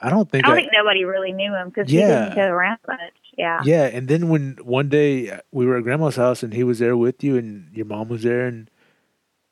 [0.01, 0.45] I don't think.
[0.45, 2.07] I don't I, think nobody really knew him because Yeah.
[2.07, 2.99] he didn't go around much.
[3.37, 3.61] Yeah.
[3.63, 6.79] yeah, and then when one day uh, we were at grandma's house and he was
[6.79, 8.69] there with you and your mom was there and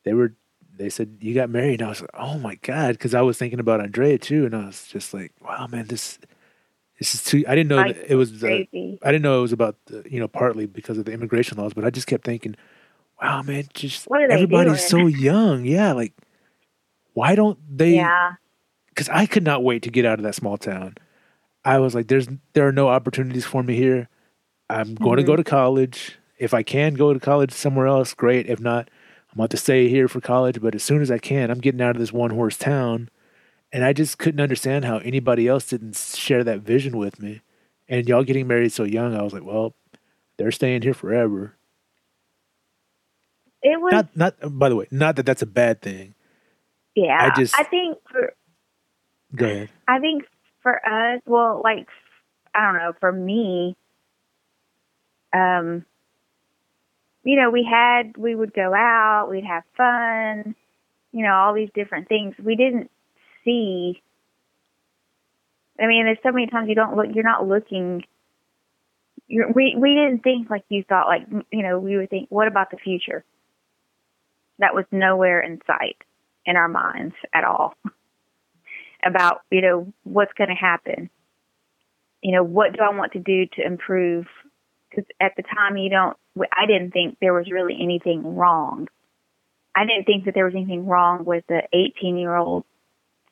[0.03, 0.33] they were
[0.75, 3.37] they said you got married and I was like oh my god because I was
[3.37, 6.17] thinking about Andrea too and I was just like wow man this
[6.99, 9.53] this is too I didn't know that it was uh, I didn't know it was
[9.53, 12.55] about the, you know partly because of the immigration laws but I just kept thinking
[13.21, 16.13] wow man just What are they everybody's so young yeah like
[17.13, 18.33] why don't they yeah.
[18.89, 20.95] because I could not wait to get out of that small town.
[21.65, 24.09] I was like, "There's there are no opportunities for me here.
[24.69, 25.27] I'm going to Mm-hmm.
[25.31, 26.17] go to college.
[26.37, 28.47] If I can go to college somewhere else, great.
[28.47, 28.89] If not,
[29.31, 30.61] I'm about to stay here for college.
[30.61, 33.09] But as soon as I can, I'm getting out of this one horse town."
[33.75, 37.41] And I just couldn't understand how anybody else didn't share that vision with me.
[37.89, 39.75] And y'all getting married so young, I was like, "Well,
[40.37, 41.57] they're staying here forever."
[43.61, 46.15] It was Not not by the way, not that that's a bad thing.
[46.95, 47.17] yeah.
[47.19, 48.33] I just- I think for
[49.35, 49.69] Go ahead.
[49.89, 50.23] I think
[50.61, 51.89] for us, well, like
[52.53, 53.75] I don't know, for me,
[55.33, 55.85] um,
[57.25, 60.55] you know, we had we would go out, we'd have fun,
[61.11, 62.35] you know, all these different things.
[62.41, 62.89] We didn't
[63.45, 64.01] see.
[65.79, 67.07] I mean, there's so many times you don't look.
[67.13, 68.03] You're not looking.
[69.27, 71.07] You're, we we didn't think like you thought.
[71.07, 73.23] Like you know, we would think, what about the future?
[74.59, 75.97] That was nowhere in sight
[76.45, 77.75] in our minds at all
[79.05, 81.09] about you know what's going to happen
[82.21, 84.25] you know what do i want to do to improve
[84.89, 86.17] because at the time you don't
[86.53, 88.87] i didn't think there was really anything wrong
[89.75, 92.63] i didn't think that there was anything wrong with the 18 year old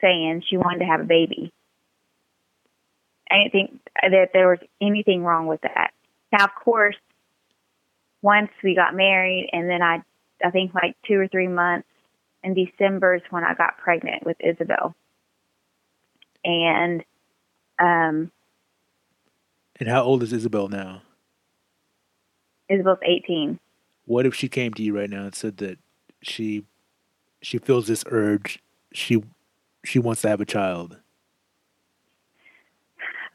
[0.03, 1.53] saying she wanted to have a baby
[3.31, 5.91] i didn't think that there was anything wrong with that
[6.31, 6.95] now of course
[8.21, 10.03] once we got married and then i
[10.43, 11.87] I think like two or three months.
[12.43, 14.93] In December is when I got pregnant with Isabel.
[16.43, 17.01] And
[17.79, 18.31] um,
[19.79, 21.03] And how old is Isabel now?
[22.67, 23.59] Isabel's 18.
[24.05, 25.79] What if she came to you right now and said that
[26.21, 26.65] she
[27.41, 28.59] she feels this urge,
[28.91, 29.23] she
[29.83, 30.97] she wants to have a child?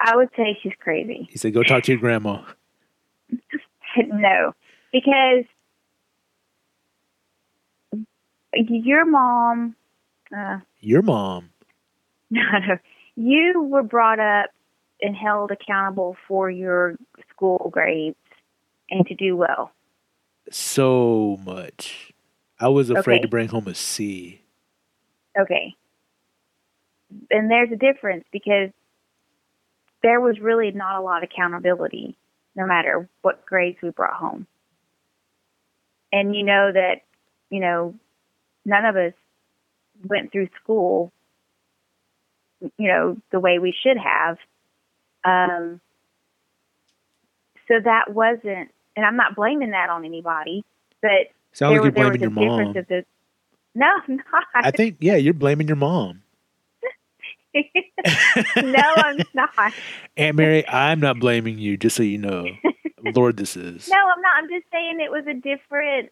[0.00, 1.26] I would say she's crazy.
[1.30, 2.42] He said, "Go talk to your grandma."
[3.96, 4.54] no,
[4.92, 5.44] because
[8.54, 9.74] your mom,
[10.36, 11.50] uh, Your mom.
[12.30, 12.78] no, no,
[13.16, 14.50] you were brought up
[15.02, 16.96] and held accountable for your
[17.30, 18.16] school grades
[18.90, 19.72] and to do well.
[20.50, 22.12] so much.
[22.60, 23.22] I was afraid Okay.
[23.22, 24.42] to bring home a C.
[25.38, 25.74] Okay.
[27.30, 28.70] And there's a difference because
[30.02, 32.16] there was really not a lot of accountability
[32.54, 34.46] no matter what grades we brought home.
[36.12, 37.02] And you know that,
[37.50, 37.94] you know,
[38.64, 39.12] none of us
[40.06, 41.12] went through school,
[42.60, 44.38] you know, the way we should have.
[45.24, 45.80] Um,
[47.68, 50.64] so that wasn't, and I'm not blaming that on anybody,
[51.00, 52.58] but Sounds like you're blaming your mom.
[52.58, 53.04] difference of the,
[53.74, 54.44] no, I'm not.
[54.54, 56.22] I think yeah, you're blaming your mom.
[58.56, 59.72] no, I'm not.
[60.16, 62.46] Aunt Mary, I'm not blaming you, just so you know.
[63.14, 63.88] Lord, this is.
[63.88, 64.32] No, I'm not.
[64.36, 66.10] I'm just saying it was a different,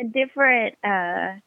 [0.00, 1.40] a different uh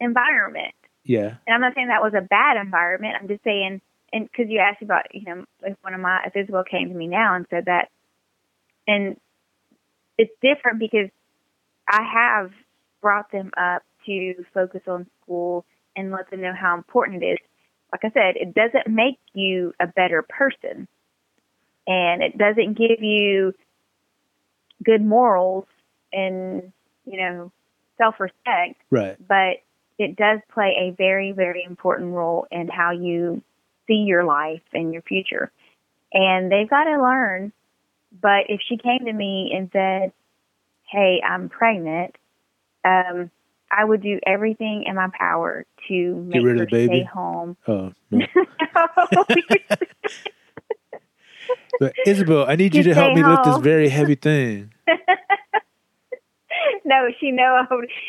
[0.00, 0.74] environment.
[1.04, 1.36] Yeah.
[1.46, 3.14] And I'm not saying that was a bad environment.
[3.20, 3.80] I'm just saying,
[4.12, 6.94] and because you asked about, you know, if one of my, if Isabel came to
[6.94, 7.90] me now and said that,
[8.86, 9.16] and
[10.18, 11.10] it's different because
[11.88, 12.50] I have
[13.00, 15.64] brought them up to focus on school
[15.94, 17.38] and let them know how important it is.
[17.92, 20.88] Like I said, it doesn't make you a better person,
[21.86, 23.54] and it doesn't give you
[24.84, 25.64] good morals
[26.12, 26.72] and
[27.06, 27.50] you know
[27.98, 29.16] self-respect Right.
[29.26, 29.56] but
[29.98, 33.42] it does play a very, very important role in how you
[33.86, 35.50] see your life and your future.
[36.12, 37.52] And they've got to learn.
[38.20, 40.12] But if she came to me and said,
[40.90, 42.14] Hey, I'm pregnant,
[42.84, 43.30] um,
[43.70, 47.00] I would do everything in my power to make rid of her the baby?
[47.00, 47.56] stay home.
[47.66, 47.92] Oh.
[48.10, 48.26] No.
[51.78, 54.72] But Isabel, I need you You to help stay me lift this very heavy thing.
[56.84, 57.66] no, she know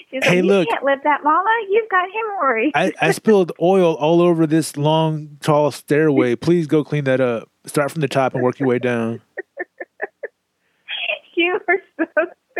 [0.10, 1.50] She's Hey, like, you can't lift that, Mama.
[1.70, 2.72] You've got hemorrhoids.
[2.76, 6.36] I, I spilled oil all over this long, tall stairway.
[6.36, 7.50] Please go clean that up.
[7.66, 9.22] Start from the top and work your way down.
[11.36, 12.06] you are so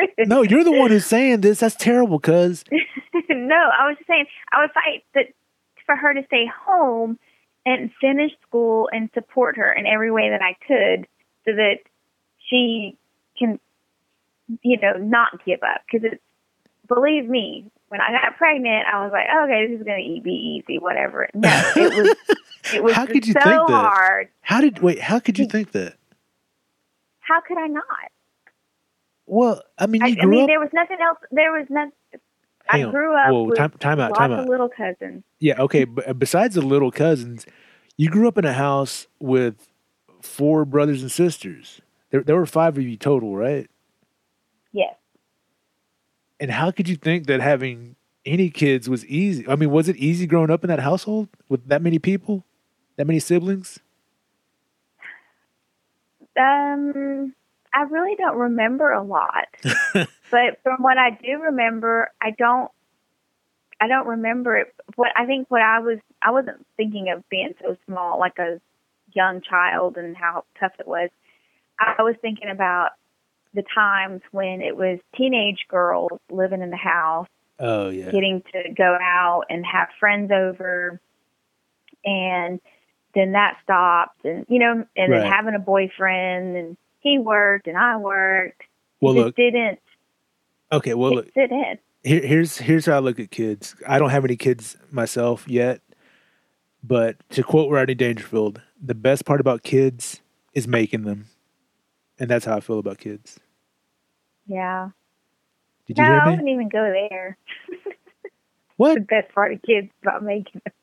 [0.20, 1.60] No, you're the one who's saying this.
[1.60, 2.64] That's terrible, cuz.
[3.30, 5.28] no, I was just saying I would fight that
[5.86, 7.18] for her to stay home
[7.66, 11.08] and finish school and support her in every way that I could,
[11.46, 11.80] so that
[12.50, 12.98] she
[13.38, 13.60] can,
[14.62, 15.82] you know, not give up.
[15.86, 16.22] Because it's
[16.88, 20.62] believe me, when I got pregnant, I was like, okay, this is going to be
[20.66, 21.30] easy, whatever.
[21.34, 22.16] No, it was
[22.74, 23.84] it was How could you so think that?
[23.94, 24.30] hard.
[24.42, 25.00] How did wait?
[25.00, 25.96] How could you think that?
[27.20, 27.84] How could I not?
[29.28, 30.48] Well, I mean, I, I mean, up.
[30.48, 31.20] there was nothing else.
[31.32, 31.92] There was nothing.
[32.70, 34.50] I grew up Whoa, with time, time out, lots time of out.
[34.50, 35.24] little cousins.
[35.40, 35.84] Yeah, okay.
[35.84, 37.46] But besides the little cousins,
[37.98, 39.68] you grew up in a house with
[40.22, 41.82] four brothers and sisters.
[42.10, 43.70] There, there were five of you total, right?
[44.72, 44.96] Yes.
[46.40, 49.48] And how could you think that having any kids was easy?
[49.48, 52.46] I mean, was it easy growing up in that household with that many people,
[52.96, 53.80] that many siblings?
[56.40, 57.34] Um,
[57.78, 59.46] I really don't remember a lot,
[60.32, 62.72] but from what I do remember, I don't.
[63.80, 64.74] I don't remember it.
[64.96, 68.60] What I think, what I was, I wasn't thinking of being so small, like a
[69.14, 71.10] young child, and how tough it was.
[71.80, 72.90] I was thinking about
[73.54, 77.28] the times when it was teenage girls living in the house
[77.60, 81.00] Oh yeah, getting to go out and have friends over
[82.04, 82.60] and
[83.16, 85.22] then that stopped and you know and Right.
[85.22, 88.64] then having a boyfriend and he worked and I worked
[89.02, 89.36] Well, it look.
[89.36, 89.80] didn't
[90.72, 91.30] Okay, well, look.
[91.36, 93.76] didn't Here, here's here's how I look at kids.
[93.88, 95.82] I don't have any kids myself yet,
[96.84, 100.22] but to quote Rodney Dangerfield, the best part about kids
[100.54, 101.28] is making them,
[102.20, 103.40] and that's how I feel about kids.
[104.48, 104.90] yeah
[105.88, 106.32] Did you no I hear me?
[106.32, 107.38] wouldn't even go there
[108.78, 108.96] What?
[108.96, 110.74] the best part of kids about making them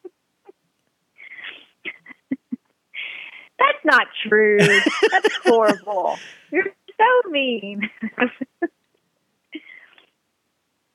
[3.58, 6.16] that's not true that's horrible
[6.50, 6.64] you're
[6.96, 7.90] so mean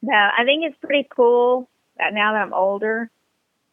[0.01, 3.10] no I think it's pretty cool that now that I'm older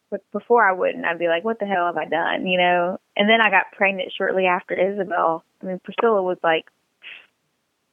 [0.09, 1.05] but before I wouldn't.
[1.05, 2.47] I'd be like, what the hell have I done?
[2.47, 2.99] You know?
[3.15, 5.43] And then I got pregnant shortly after Isabel.
[5.61, 6.65] I mean, Priscilla was like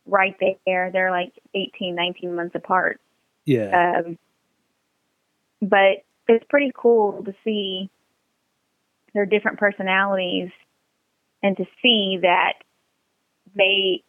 [0.07, 0.37] right
[0.67, 0.91] there.
[0.93, 3.01] They're like 18, 19 months apart.
[3.45, 4.03] Yeah.
[4.07, 4.19] Um,
[5.61, 7.91] but it's pretty cool to see
[9.13, 10.51] their different personalities
[11.45, 12.55] and to see that
[13.55, 14.03] they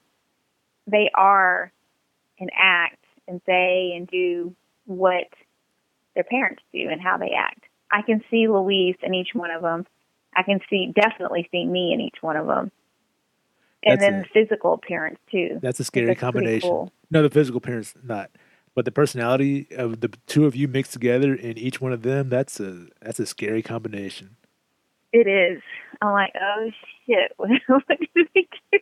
[0.88, 1.72] they are
[2.40, 4.56] and act and say and do
[4.86, 5.28] what
[6.16, 7.62] their parents do and how they act.
[7.92, 9.86] I can see Luis in each one of them.
[10.36, 12.72] I can see definitely see me in each one of them.
[13.84, 15.60] And That's then the physical appearance too.
[15.62, 16.70] That's a scary That's combination.
[16.70, 16.92] cool.
[17.12, 18.32] No, the physical appearance not,
[18.74, 22.30] but the personality of the two of you mixed together in each one of them.
[22.30, 24.38] That's a that's a scary combination.
[25.12, 25.62] It is.
[26.02, 26.70] I'm like, oh
[27.06, 28.80] shit, what, what did we do?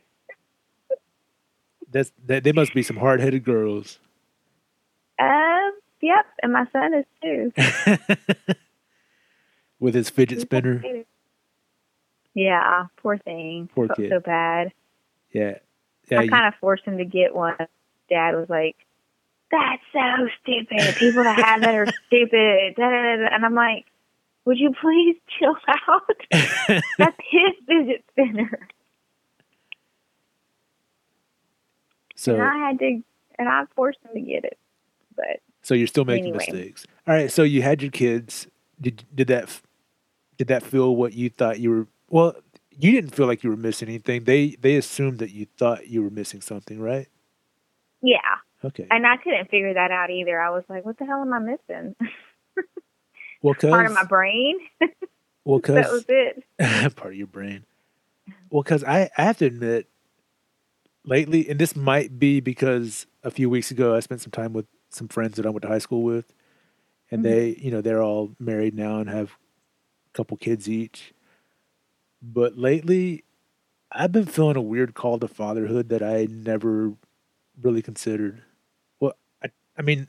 [1.91, 2.43] That's that.
[2.43, 3.99] They must be some hard headed girls.
[5.20, 7.51] Um, yep, and my son is too.
[9.80, 10.82] With his fidget spinner.
[12.34, 13.70] Yeah, poor thing.
[13.76, 14.09] Poor Felt kid.
[14.09, 14.72] so bad.
[15.32, 15.57] Yeah.
[16.09, 16.20] Yeah.
[16.22, 17.55] I kind of forced him to get one.
[18.09, 18.76] Dad was like,
[19.51, 20.95] "That's so stupid.
[20.95, 23.86] People that have that are stupid." And I'm like,
[24.46, 26.02] "Would you please chill out?
[26.98, 28.68] That's his fidget spinner."
[32.16, 33.02] so and I had to,
[33.39, 34.58] and I forced him to get it.
[35.16, 36.38] But so you're still making Anyway.
[36.46, 36.86] mistakes.
[37.08, 37.32] All right.
[37.32, 38.48] So you had your kids.
[38.82, 39.62] Did did that
[40.38, 41.88] did that feel what you thought you were?
[42.10, 42.36] Well,
[42.72, 44.24] you didn't feel like you were missing anything.
[44.24, 47.08] They they assumed that you thought you were missing something, right?
[48.06, 48.18] yeah,
[48.66, 48.86] Okay.
[48.91, 50.38] and I couldn't figure that out either.
[50.41, 51.96] I was like, "What the hell am I missing?"
[53.44, 54.58] Well, cause Part of my brain.
[55.46, 56.44] well, cause that was it.
[56.96, 57.66] part of your brain.
[58.50, 59.88] Well, because I, I have to admit,
[61.06, 64.66] lately, and this might be because a few weeks ago I spent some time with
[64.89, 66.34] some friends that I went to high school with,
[67.12, 67.24] and Mhm.
[67.24, 71.14] they, you know, they're all married now and have a couple kids each.
[72.22, 73.26] But lately,
[73.91, 76.94] I've been feeling a weird call to fatherhood that I never
[77.62, 78.41] really considered.
[79.00, 80.08] Well, I, I mean,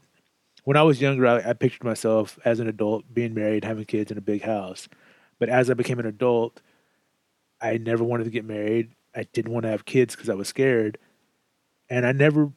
[0.65, 4.11] when I was younger, I, I pictured myself as an adult being married, having kids
[4.11, 4.89] in a big house.
[5.39, 6.61] But as I became an adult,
[7.61, 8.93] I never wanted to get married.
[9.15, 10.99] I didn't want to have kids because I was scared.
[11.89, 12.51] And I never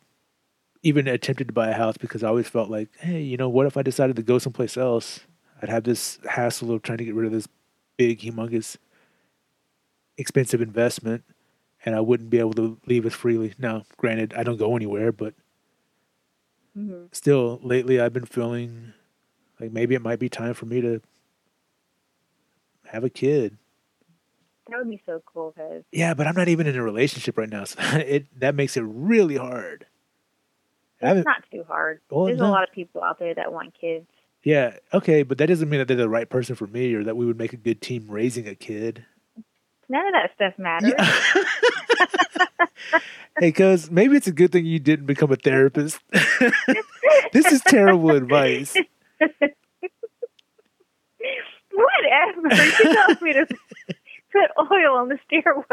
[0.83, 3.65] even attempted to buy a house because I always felt like, hey, you know, what
[3.65, 5.21] if I decided to go someplace else?
[5.61, 7.47] I'd have this hassle of trying to get rid of this
[7.97, 8.77] big, humongous,
[10.17, 11.23] expensive investment,
[11.83, 13.53] and I wouldn't be able to leave as freely.
[13.57, 15.33] Now, granted, I don't go anywhere, but
[16.77, 18.93] hmm still, lately I've been feeling
[19.59, 21.01] like maybe it might be time for me to
[22.85, 23.57] have a kid.
[24.69, 25.55] That would be so cool,
[25.91, 28.83] Yeah, but I'm not even in a relationship right now, so it that makes it
[28.85, 29.85] really hard.
[30.99, 32.01] It's not too hard.
[32.09, 32.47] Well, There's no.
[32.47, 34.07] a lot of people out there that want kids.
[34.43, 37.15] yeah, okay, but that doesn't mean that they're the right person for me or that
[37.15, 39.05] we would make a good team raising a kid.
[39.89, 40.93] None of that stuff matters.
[43.39, 45.99] hey, cuz maybe it's a good thing you didn't become a therapist.
[47.31, 48.75] this is terrible advice.
[51.71, 52.55] Whatever.
[52.55, 53.45] You told me to
[54.31, 55.65] put oil on the stairwell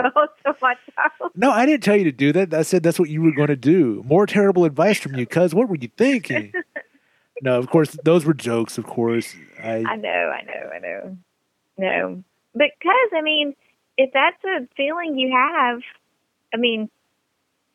[0.45, 1.33] to my child.
[1.35, 2.55] No, I didn't tell you to do that.
[2.55, 4.03] I said that's what you were going to do.
[4.07, 5.55] More terrible advice from you, cuz.
[5.55, 6.53] What were you thinking?
[7.43, 9.35] No, of course, those were jokes, of course.
[9.63, 11.19] I, I know, I know, I know.
[11.77, 12.25] No.
[12.55, 13.55] Because, I mean,
[13.97, 15.81] if that's a feeling you have,
[16.53, 16.91] I mean,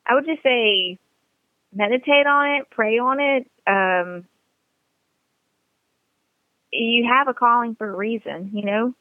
[0.05, 0.97] I would just say
[1.74, 3.49] meditate on it, pray on it.
[3.67, 4.26] Um,
[6.72, 8.93] you have a calling for a reason, you know?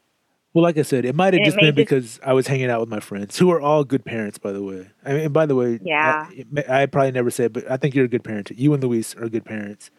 [0.53, 2.79] Well, like I said, it might have just been just- because I was hanging out
[2.79, 4.89] with my friends, who are all good parents, by the way.
[5.05, 6.27] I mean, and by the way, Yeah.
[6.67, 8.49] I, I probably never said, but I think you're a good parent.
[8.55, 9.91] You and Luis are good parents,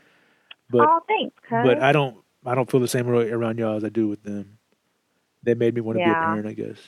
[0.69, 1.59] but oh, thanks, cuz.
[1.63, 4.23] but I don't I don't feel the same way around y'all as I do with
[4.25, 4.59] them.
[5.43, 6.79] They made me want to be a parent, I guess.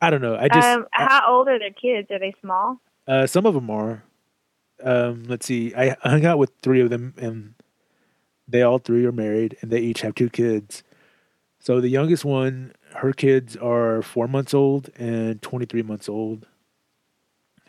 [0.00, 0.36] I don't know.
[0.36, 2.10] I just um, I- how old are their kids?
[2.10, 2.80] Are they small?
[3.06, 4.04] uh, some of them are.
[4.82, 5.74] Um, let's see.
[5.74, 7.54] I hung out with three of them, and
[8.48, 10.82] they all three are married, and they each have two kids.
[11.58, 16.46] So the youngest one, her kids are four months old and twenty three months old.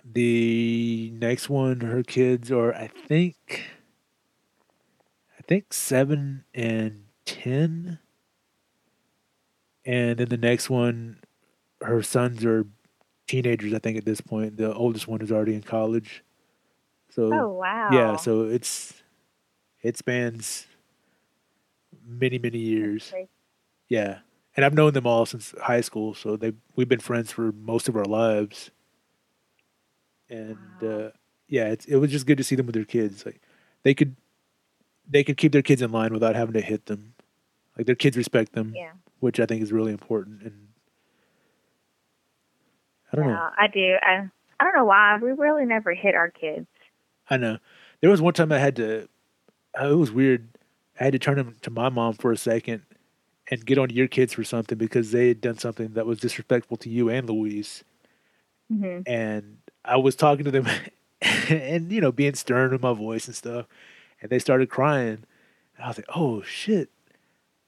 [0.03, 3.65] The next one, her kids are, I think,
[5.37, 7.99] I think seven and ten.
[9.85, 11.20] And then the next one,
[11.81, 12.65] her sons are
[13.27, 13.73] teenagers.
[13.73, 16.23] I think at this point, the oldest one is already in college.
[17.09, 17.89] So Oh, wow.
[17.91, 18.93] yeah, so it's
[19.81, 20.65] it spans
[22.05, 23.13] many many years.
[23.89, 24.19] Yeah,
[24.55, 27.89] and I've known them all since high school, so they we've been friends for most
[27.89, 28.71] of our lives.
[30.29, 30.87] And Wow.
[30.89, 31.09] uh,
[31.47, 33.25] yeah, it's, it was just good to see them with their kids.
[33.25, 33.41] Like
[33.83, 34.15] they could
[35.09, 37.13] they could keep their kids in line without having to hit them.
[37.77, 38.91] Like their kids respect them, Yeah.
[39.19, 40.41] which I think is really important.
[40.43, 40.67] And
[43.11, 43.49] I don't know.
[43.57, 43.95] I do.
[44.01, 46.67] I I don't know why we really never hit our kids.
[47.29, 47.57] I know.
[48.01, 49.07] There was one time I had to.
[49.79, 50.47] oh, It was weird.
[50.99, 52.83] I had to turn him to my mom for a second
[53.49, 56.19] and get on to your kids for something because they had done something that was
[56.19, 57.83] disrespectful to you and Luis.
[58.69, 60.67] hmm And I was talking to them
[61.49, 63.65] and, you know, being stern with my voice and stuff.
[64.21, 65.25] And they started crying.
[65.75, 66.89] And I was like, oh, shit.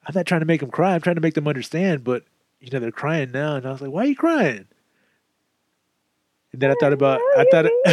[0.06, 0.94] I'm not trying to make them cry.
[0.94, 2.04] I'm trying to make them understand.
[2.04, 2.24] But,
[2.60, 3.56] you know, they're crying now.
[3.56, 4.68] And I was like, why are you crying?
[6.54, 7.66] And then I thought about, I thought,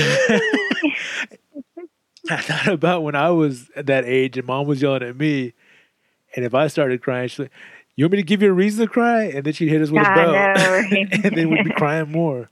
[2.31, 5.55] I thought about when I was that age and mom was yelling at me.
[6.37, 7.51] And if I started crying, she's like,
[7.97, 9.25] you want me to give you a reason to cry?
[9.25, 10.33] And then she'd hit us with a I belt.
[10.33, 11.09] know, right?
[11.25, 12.49] and then we'd be crying more.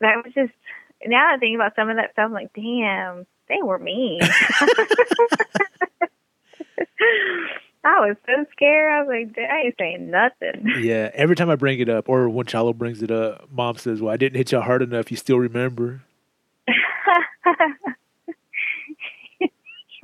[0.00, 0.52] that was just
[1.06, 2.24] now I think about some of that stuff.
[2.26, 4.20] I'm like, damn, they were mean.
[7.84, 8.90] I was so scared.
[8.92, 10.66] I was like, I ain't saying nothing.
[10.84, 14.00] Yeah, every time I bring it up, or when Chalo brings it up, mom says,
[14.00, 15.10] "Well, I didn't hit you hard enough.
[15.10, 16.02] You still remember?"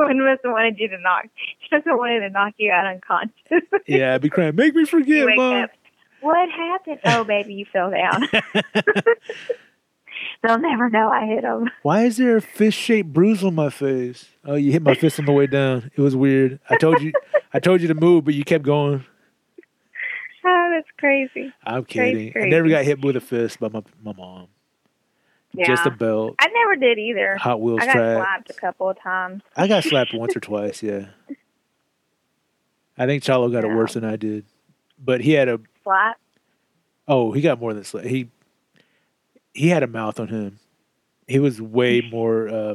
[0.09, 1.27] She must have wanted you to knock.
[1.61, 3.35] She must have wanted to knock you out unconscious.
[3.87, 4.55] Yeah, I'd be crying.
[4.55, 5.65] Make me forget, mom.
[5.65, 5.71] up.
[6.21, 7.01] What happened?
[7.05, 8.23] Oh, baby, you fell down.
[10.43, 11.71] They'll never know I hit them.
[11.83, 14.27] Why is there a fist shaped bruise on my face?
[14.45, 15.91] Oh, you hit my fist on the way down.
[15.97, 16.59] It was weird.
[16.71, 17.13] I told you,
[17.53, 19.05] I told you to move, but you kept going.
[20.43, 21.53] Oh, that's crazy.
[21.65, 22.43] I'm Crazy, kidding.
[22.43, 24.49] I never got hit with a fist by my my mom.
[25.53, 25.67] Yeah.
[25.67, 27.37] Just a belt, I never did either.
[27.37, 28.17] Hot Wheels I got track.
[28.17, 29.43] slapped a couple of times.
[29.57, 30.83] I got slapped once or twice.
[30.83, 31.07] Yeah,
[32.97, 34.45] I think Chalo got it worse than I did,
[34.99, 36.19] but he had a Slap.
[37.09, 38.29] Oh, he got more than sla- he.
[39.61, 40.59] He had a mouth on him.
[41.29, 42.49] He was way more.
[42.49, 42.75] Uh,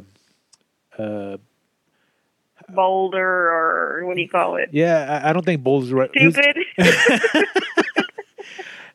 [0.96, 1.36] uh,
[2.68, 4.68] Boulder or what do you call it?
[4.72, 6.10] yeah, I, I don't think Bowles is right.
[6.10, 6.56] Stupid.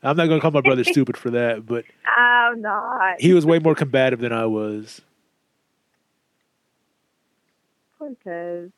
[0.04, 3.20] I'm not going to call my brother stupid for that, but I'm not.
[3.22, 5.02] he was way more combative than I was.
[8.00, 8.72] Because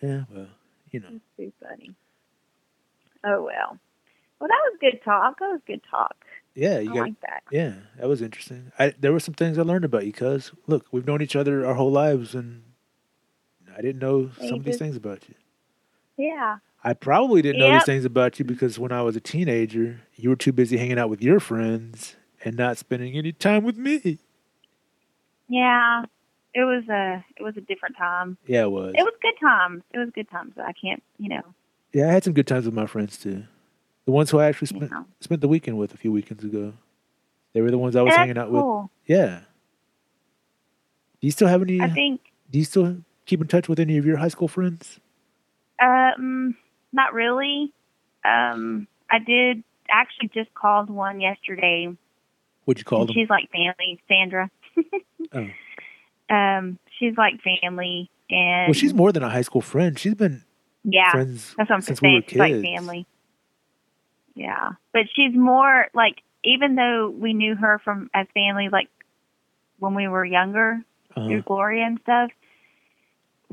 [0.00, 0.46] Yeah, well,
[0.90, 1.90] you know, it's too funny.
[3.24, 3.78] Oh well.
[4.40, 5.38] Well, that was good talk.
[5.40, 6.16] That was good talk.
[6.54, 6.96] Yeah, I got.
[6.96, 7.42] like that.
[7.50, 8.72] Yeah, that was interesting.
[8.78, 11.66] I there were some things I learned about you, cuz look, we've known each other
[11.66, 12.62] our whole lives, and
[13.76, 15.34] I didn't know some of these things about you.
[16.16, 16.58] Yeah.
[16.86, 20.28] I probably didn't know these things about you because when I was a teenager, you
[20.28, 24.18] were too busy hanging out with your friends and not spending any time with me.
[25.48, 26.04] Yeah.
[26.54, 28.36] It was a it was a different time.
[28.46, 28.94] Yeah, it was.
[28.96, 29.82] It was good times.
[29.92, 30.52] It was good times.
[30.58, 31.42] I can't, you know.
[31.92, 33.44] yeah, I had some good times with my friends too.
[34.06, 35.06] The ones who I actually spent know.
[35.20, 36.74] spent the weekend with a few weekends ago.
[37.52, 38.90] They were the ones I was That's hanging out with.
[39.06, 39.40] Yeah.
[41.20, 41.80] Do you still have any?
[41.80, 45.00] I think do you still keep in touch with any of your high school friends?
[45.80, 46.56] Um,
[46.92, 47.72] not really.
[48.24, 51.88] Um, I did actually just called one yesterday.
[52.64, 53.14] What'd you call them?
[53.14, 54.50] she's like family, Sandra.
[55.32, 55.48] Oh.
[56.30, 59.98] Um, she's like family, and Well, she's more than a high school friend.
[59.98, 60.42] She's been
[60.82, 61.10] yeah.
[61.10, 62.14] friends That's what I'm since we saying.
[62.22, 62.62] were She's like kids.
[62.64, 63.06] family.
[64.34, 68.88] Yeah, but she's more like even though we knew her from as family, like
[69.78, 70.80] when we were younger
[71.16, 71.28] Uh-huh.
[71.28, 72.30] through Gloria and stuff,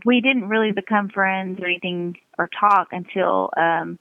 [0.06, 4.00] we didn't really become friends or anything or talk until um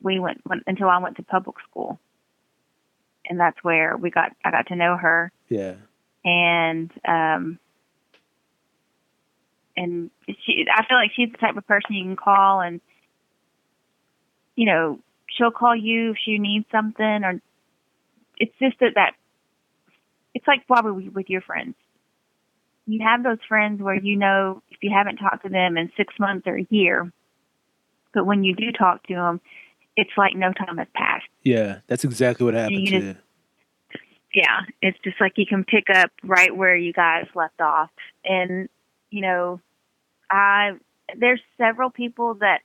[0.00, 1.98] we went, went until I went to public school,
[3.28, 5.74] and that's where we got I got to know her Yeah.
[6.24, 7.58] and um
[9.76, 12.80] and she I feel like she's the type of person you can call and
[14.56, 14.98] you know
[15.36, 17.40] she'll call you if she needs something or
[18.38, 19.12] it's just that that
[20.34, 21.74] it's like probably with your friends
[22.86, 26.14] you have those friends where you know if you haven't talked to them in six
[26.18, 27.12] months or a year
[28.14, 29.40] but when you do talk to them
[29.96, 33.16] it's like no time has passed Yeah, that's exactly what happened You too.
[34.32, 37.90] yeah, it's just like you can pick up right where you guys left off.
[38.24, 38.68] And,
[39.10, 39.60] you know,
[40.30, 40.72] I,
[41.18, 42.60] there's several people that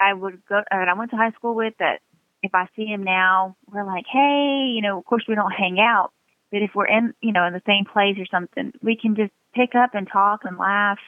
[0.00, 2.00] I would go, uh, or I went to high school with that
[2.42, 5.78] if I see him now, we're like, hey, you know, of course we don't hang
[5.80, 6.12] out,
[6.52, 9.32] but if we're in, you know, in the same place or something, we can just
[9.54, 10.98] pick up and talk and laugh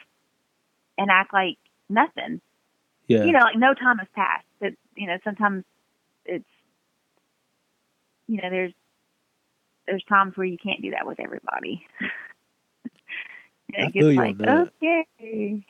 [0.97, 1.59] and act like
[1.89, 2.41] nothing.
[3.07, 3.24] Yeah.
[3.24, 4.47] You know, like no time has passed.
[4.61, 5.64] But you know, sometimes
[6.24, 6.45] it's,
[8.26, 8.72] you know, there's
[9.87, 11.87] there's times where you can't do that with everybody.
[13.78, 14.70] I feel you on that.
[14.82, 15.64] okay,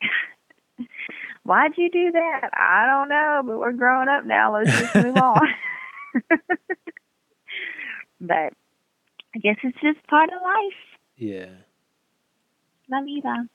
[1.46, 2.50] why'd you do that?
[2.52, 4.54] I don't know, but we're growing up now.
[4.54, 5.40] Let's just move on.
[8.20, 8.52] but
[9.34, 10.80] I guess it's just part of life.
[11.16, 11.46] yeah.
[12.88, 13.48] La vida.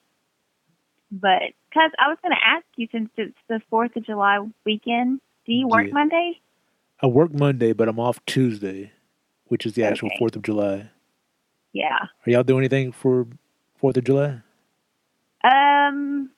[1.12, 5.22] But, cuz I was going to ask you since it's the 4th of July weekend,
[5.46, 5.94] do you work Yeah.
[5.94, 6.42] Monday?
[7.02, 8.92] I work Monday, but I'm off Tuesday,
[9.46, 10.18] which is the actual Okay.
[10.20, 10.90] Fourth of July.
[11.74, 11.98] Yeah.
[12.26, 13.26] Are y'all doing anything for
[13.78, 14.42] Fourth of July?
[15.44, 16.31] Um,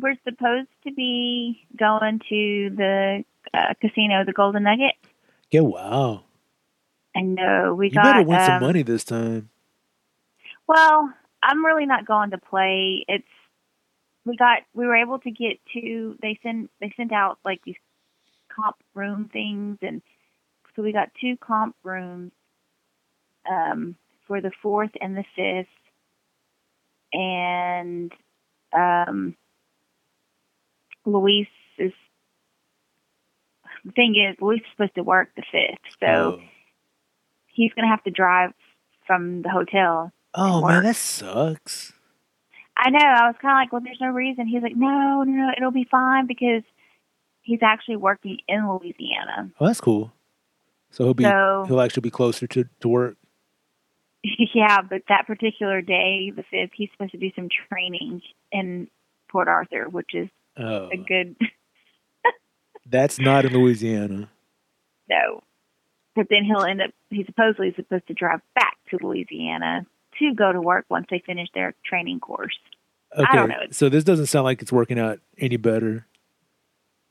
[0.00, 4.94] we're supposed to be going to the uh, casino, the Golden Nugget.
[5.50, 6.24] Yeah, wow.
[7.16, 8.04] I know we You got.
[8.04, 9.50] better win some um, money this time.
[10.66, 13.04] Well, I'm really not going to play.
[13.08, 13.24] It's
[14.24, 17.76] we got we were able to get to they send they sent out like these
[18.54, 20.02] comp room things and
[20.74, 22.32] so we got two comp rooms
[23.50, 23.96] um
[24.26, 25.68] for the fourth and the fifth
[27.12, 28.12] and
[28.76, 29.34] um
[31.08, 31.48] Luis
[31.78, 31.92] is
[33.84, 36.40] the thing is Luis is supposed to work the fifth so oh,
[37.46, 38.52] he's gonna have to drive
[39.06, 41.92] from the hotel oh man, that sucks.
[42.76, 42.98] I know.
[43.00, 44.46] I was kind of like, well, there's no reason.
[44.46, 46.62] He's like, no, no, no, it'll be fine because
[47.42, 49.50] he's actually working in Louisiana.
[49.58, 50.12] Oh, that's cool.
[50.90, 53.16] So he'll be So- he'll actually be closer to to work.
[54.54, 58.88] yeah, but that particular day, the fifth, he's supposed to do some training in
[59.28, 60.28] Port Arthur, which is
[60.58, 61.36] Oh, a good
[62.86, 64.28] that's not in Louisiana.
[65.08, 65.42] no.
[66.16, 66.90] But then he'll end up.
[67.10, 69.86] He's supposedly is supposed to drive back to Louisiana
[70.18, 72.58] to go to work once they finish their training course.
[73.16, 73.54] Okay, I don't know.
[73.70, 76.06] so this doesn't sound like it's working out any better.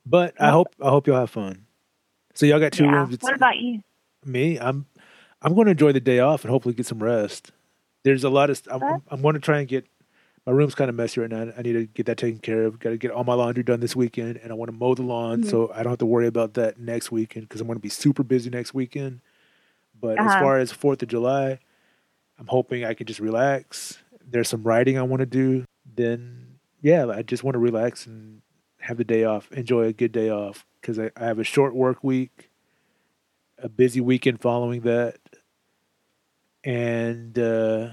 [0.05, 1.65] But I hope I hope y'all have fun.
[2.33, 2.91] So y'all got two yeah.
[2.91, 3.13] rooms.
[3.13, 3.81] It's- What about you?
[4.25, 4.59] me?
[4.59, 4.85] I'm
[5.41, 7.51] I'm going to enjoy the day off and hopefully get some rest.
[8.03, 9.01] There's a lot of I'm?
[9.09, 9.85] I'm going to try and get
[10.47, 11.51] my room's kind of messy right now.
[11.57, 12.79] I need to get that taken care of.
[12.79, 15.03] Got to get all my laundry done this weekend, and I want to mow the
[15.03, 15.49] lawn Mhm.
[15.49, 17.89] so I don't have to worry about that next weekend because I'm going to be
[17.89, 19.19] super busy next weekend.
[19.99, 20.39] But as Uh-huh.
[20.39, 21.59] far as Fourth of July,
[22.39, 24.01] I'm hoping I can just relax.
[24.25, 25.65] There's some writing I want to do.
[25.85, 28.41] Then yeah, I just want to relax and
[28.79, 29.51] have the day off.
[29.51, 32.49] Enjoy a good day off because I, I have a short work week,
[33.57, 35.17] a busy weekend following that,
[36.63, 37.89] and uh,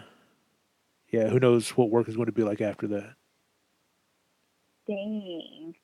[1.15, 3.15] yeah, who knows what work is going to be like after that.
[4.89, 5.75] Dang.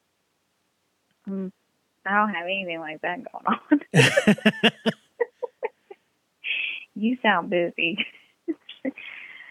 [1.25, 1.49] Hmm.
[2.05, 4.73] I don't have anything like that going on.
[6.97, 7.99] you sound busy.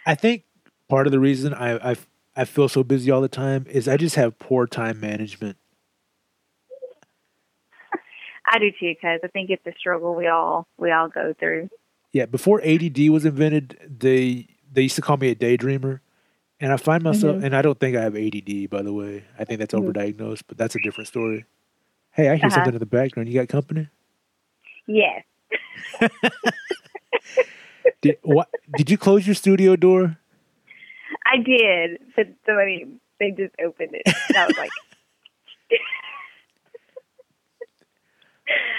[0.05, 0.43] I think
[0.89, 1.95] part of the reason I, I
[2.35, 5.57] I feel so busy all the time is I just have poor time management.
[8.45, 11.69] I do too, because I think it's a struggle we all we all go through.
[12.11, 15.99] Yeah, before ADD was invented, they they used to call me a daydreamer,
[16.59, 17.43] and I find myself, Mhm.
[17.43, 19.23] and I don't think I have ADD, by the way.
[19.37, 19.83] I think that's Mhm.
[19.93, 21.45] overdiagnosed, but that's a different story.
[22.11, 22.55] Hey, I hear Uh-huh.
[22.55, 23.29] something in the background.
[23.29, 23.87] You got company?
[24.87, 25.23] Yes.
[28.01, 28.49] Did what?
[28.71, 30.17] Did you close your studio door?
[31.25, 32.85] I did, but somebody
[33.19, 34.03] they just opened it.
[34.35, 34.71] I was like,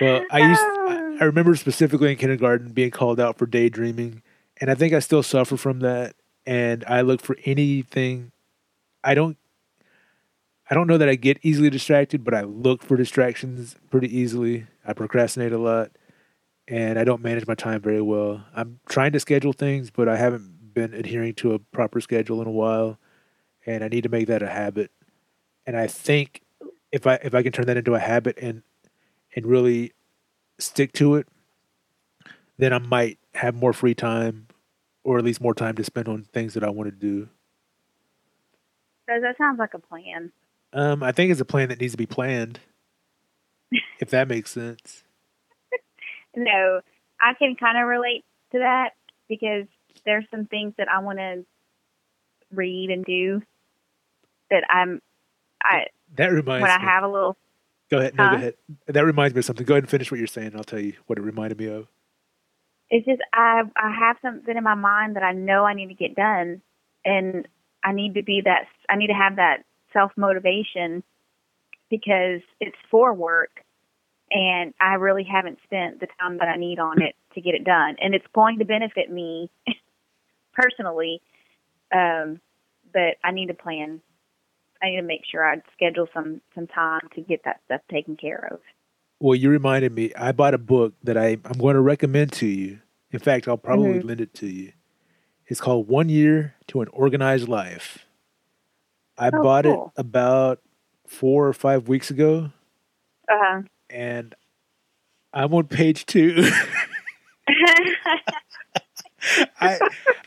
[0.00, 0.62] Well, I used
[1.20, 4.22] I remember specifically in kindergarten being called out for daydreaming,
[4.60, 6.14] and I think I still suffer from that.
[6.46, 8.32] And I look for anything.
[9.02, 9.36] I don't.
[10.70, 14.66] I don't know that I get easily distracted, but I look for distractions pretty easily.
[14.86, 15.90] I procrastinate a lot,
[16.68, 18.44] and I don't manage my time very well.
[18.54, 22.46] I'm trying to schedule things, but I haven't been adhering to a proper schedule in
[22.46, 22.98] a while,
[23.66, 24.92] and I need to make that a habit.
[25.66, 26.42] And I think
[26.92, 28.62] if I if I can turn that into a habit and
[29.34, 29.92] and really
[30.58, 31.26] stick to it,
[32.58, 34.46] then I might have more free time
[35.04, 37.28] or at least more time to spend on things that I want to do.
[39.08, 40.32] so that sounds like a plan.
[40.72, 42.60] Um, I think it's a plan that needs to be planned,
[43.98, 45.04] if that makes sense.
[46.36, 46.80] No,
[47.20, 48.90] I can kind of relate to that
[49.28, 49.66] because
[50.06, 51.44] there's some things that I want to
[52.52, 53.42] read and do
[54.48, 55.02] that I'm
[55.60, 56.84] I That reminds when I me.
[56.84, 57.36] have a little
[57.90, 58.14] go ahead.
[58.16, 58.30] No, Huh?
[58.30, 58.54] go ahead.
[58.86, 59.66] That reminds me of something.
[59.66, 60.52] Go ahead and finish what you're saying.
[60.54, 61.88] I'll tell you what it reminded me of.
[62.90, 65.94] It's just I I have something in my mind that I know I need to
[65.94, 66.60] get done,
[67.04, 67.46] and
[67.84, 71.02] I need to be that I need to have that self motivation
[71.88, 73.64] because it's for work,
[74.30, 77.64] and I really haven't spent the time that I need on it to get it
[77.64, 79.50] done, and it's going to benefit me
[80.52, 81.22] personally,
[81.94, 82.40] um,
[82.92, 84.00] but I need to plan.
[84.82, 88.16] I need to make sure I schedule some some time to get that stuff taken
[88.16, 88.60] care of.
[89.20, 90.12] Well, you reminded me.
[90.16, 92.80] I bought a book that I, I'm going to recommend to you.
[93.12, 94.04] In fact, I'll probably Mhm.
[94.04, 94.72] lend it to you.
[95.46, 98.06] It's called One Year to an Organized Life.
[99.18, 99.92] I Oh, bought cool.
[99.96, 100.60] it about
[101.06, 102.50] four or five weeks ago,
[103.28, 104.34] Uh, and
[105.32, 106.50] I'm on page two.
[109.60, 109.78] I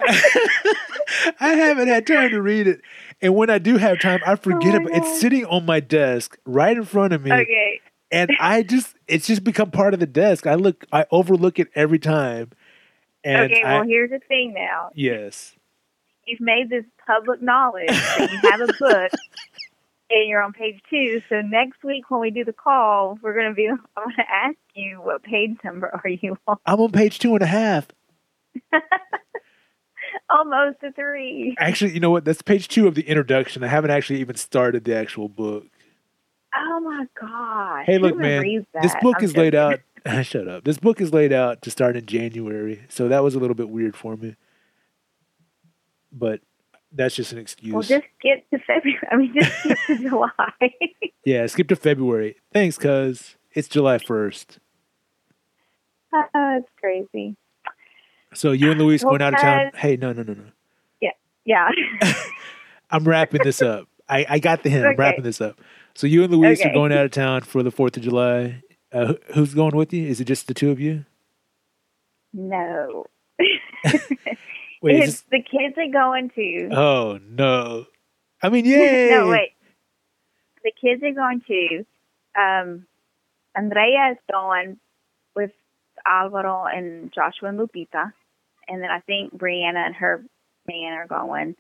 [1.40, 2.82] I haven't had time to read it,
[3.22, 4.94] and when I do have time, I forget Oh it.
[4.94, 7.82] it's sitting on my desk right in front of me, okay.
[8.14, 10.48] And I just it's just become part of the desk.
[10.48, 12.52] I look, I overlook it every time,
[13.24, 14.92] and okay, well, I, here's the thing now.
[14.96, 15.56] yes,
[16.26, 19.12] you've made this public knowledge that you have a book
[20.10, 21.22] and you're on page two.
[21.30, 24.32] So next week when we do the call, we're going to be, I'm going to
[24.32, 26.58] ask you what page number are you on?
[26.66, 27.88] I'm on page two and a half.
[30.30, 31.56] Almost a three.
[31.60, 32.26] Actually, you know what?
[32.26, 33.64] That's page two of the introduction.
[33.64, 35.66] I haven't actually even started the actual book.
[36.56, 37.86] Oh my god!
[37.86, 38.66] Hey, look, man.
[38.82, 39.80] This book I'm is laid joking.
[40.06, 40.26] out.
[40.26, 40.64] Shut up.
[40.64, 43.70] This book is laid out to start in January, so that was a little bit
[43.70, 44.36] weird for me.
[46.12, 46.42] But
[46.92, 47.74] that's just an excuse.
[47.74, 49.00] Well, just skip to February.
[49.12, 50.30] I mean, just skip to July.
[51.26, 52.36] yeah, skip to February.
[52.52, 54.58] Thanks, cuz it's July 1st.
[56.14, 56.26] oh,
[56.58, 57.36] it's crazy.
[58.34, 59.72] So you and Luis Well, going out of town.
[59.76, 60.44] Hey, no, no, no, no.
[61.02, 61.12] Yeah.
[61.46, 61.70] Yeah.
[62.90, 63.88] I'm wrapping this up.
[64.10, 64.86] I, I got the hint.
[64.86, 65.60] I'm wrapping this up.
[65.96, 68.64] So you and Luis are going out of town for the 4th of July.
[68.92, 70.08] Uh, who's going with you?
[70.08, 71.06] Is it just the two of you?
[72.34, 73.06] no.
[74.82, 76.70] Wait, it's this, the kids are going to.
[76.74, 77.86] oh no.
[78.42, 79.10] I mean, yay.
[79.12, 79.54] no, wait.
[80.62, 81.86] The kids are going to.
[82.40, 82.86] Um,
[83.56, 84.78] Andrea is going
[85.36, 85.52] with
[86.06, 88.12] Alvaro and Joshua and Lupita.
[88.68, 90.26] And then I think Brianna and her
[90.68, 91.56] man are going.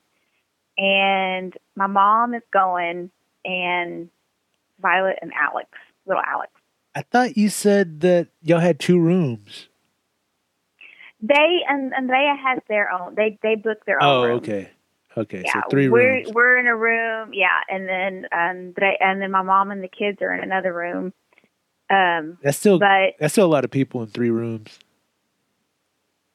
[0.78, 3.10] And my mom is going,
[3.46, 4.10] and
[4.84, 5.70] Violet and Alex,
[6.06, 6.52] little Alex.
[6.94, 9.68] I thought you said that y'all had two rooms.
[11.22, 13.16] They and Andrea has their own.
[13.16, 14.10] They they book their own.
[14.10, 14.38] Oh, room.
[14.38, 14.70] okay.
[15.16, 16.32] Okay, Yeah, so three we're rooms.
[16.34, 17.32] we're in a room.
[17.34, 21.14] Yeah, and then Andre and then my mom and the kids are in another room.
[21.90, 24.80] Um, That's still but that's still a lot of people in three rooms.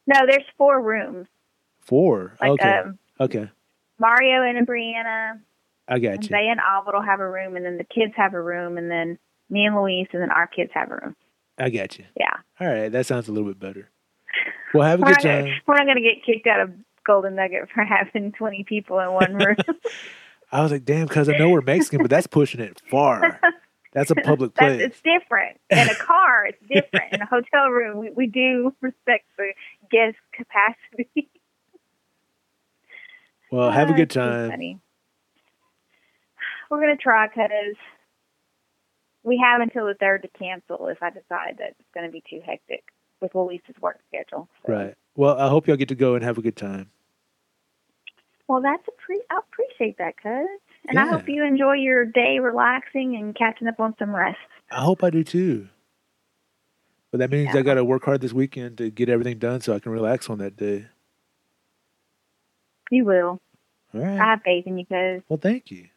[0.07, 1.26] no, there's four rooms.
[1.80, 2.34] Four.
[2.40, 2.78] Like okay.
[2.78, 3.51] um, okay.
[3.99, 5.40] Mario and Brianna,
[5.89, 6.28] I got you.
[6.28, 9.18] They and Alvaro have a room, and then the kids have a room, and then
[9.49, 11.16] me and Luis, and then our kids have a room.
[11.59, 12.05] I got you.
[12.16, 13.91] Yeah, All right, that sounds a little bit better.
[14.74, 15.45] Well, have a good time.
[15.45, 16.70] gonna, we're not gonna get kicked out of
[17.07, 19.57] Golden Nugget for having 20 people in one room.
[20.53, 23.41] I was like, damn, because I know we're Mexican, but that's pushing it far.
[23.93, 24.80] That's a public That's, place.
[24.86, 25.59] it's different.
[25.70, 27.12] In a car, it's different.
[27.12, 29.53] In a hotel room, we, we do respect the
[29.91, 31.28] guest capacity.
[33.51, 34.80] Well, have a good time.
[36.71, 37.75] We're gonna try because
[39.23, 42.41] we have until the third to cancel if I decide that it's gonna be too
[42.45, 42.85] hectic
[43.21, 44.49] with Luis's work schedule.
[44.66, 44.95] So- Right.
[45.16, 46.91] Well, I hope y'all get to go and have a good time.
[48.47, 49.21] Well, that's a pre.
[49.31, 50.49] I appreciate that, cuz,
[50.89, 54.39] and I hope you enjoy your day, relaxing and catching up on some rest.
[54.71, 55.69] I hope I do too.
[57.11, 59.75] But that means I got to work hard this weekend to get everything done so
[59.75, 60.87] I can relax on that day.
[62.91, 63.41] You will.
[63.95, 64.19] All right.
[64.19, 65.89] I have faith in you, cuz well, thank you.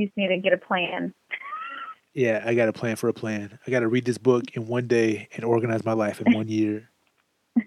[0.00, 1.14] You just need to get a plan.
[2.14, 3.58] Yeah, I got a plan for a plan.
[3.66, 6.48] I got to read this book in one day and organize my life in one
[6.48, 6.90] year.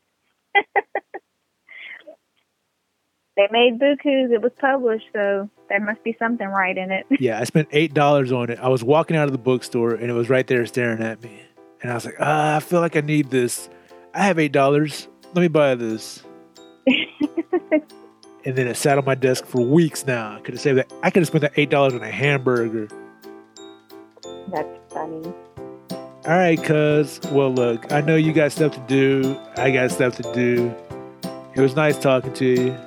[3.36, 4.32] They made Buku's.
[4.32, 7.06] It was published, so there must be something right in it.
[7.20, 8.60] Yeah, I spent eight dollars on it.
[8.60, 11.42] I was walking out of the bookstore and it was right there staring at me.
[11.82, 13.70] And I was like, ah, I feel like I need this.
[14.14, 15.08] I have eight dollars.
[15.34, 16.24] Let me buy this.
[18.46, 20.36] And then it sat on my desk for weeks now.
[20.36, 20.92] I could have saved that.
[21.02, 22.88] I could have spent that eight dollars on a hamburger.
[24.50, 25.34] That's funny.
[26.26, 27.20] All right, cuz.
[27.32, 29.38] Well, look, I know you got stuff to do.
[29.58, 30.74] I got stuff to do.
[31.56, 32.78] It was nice talking to you.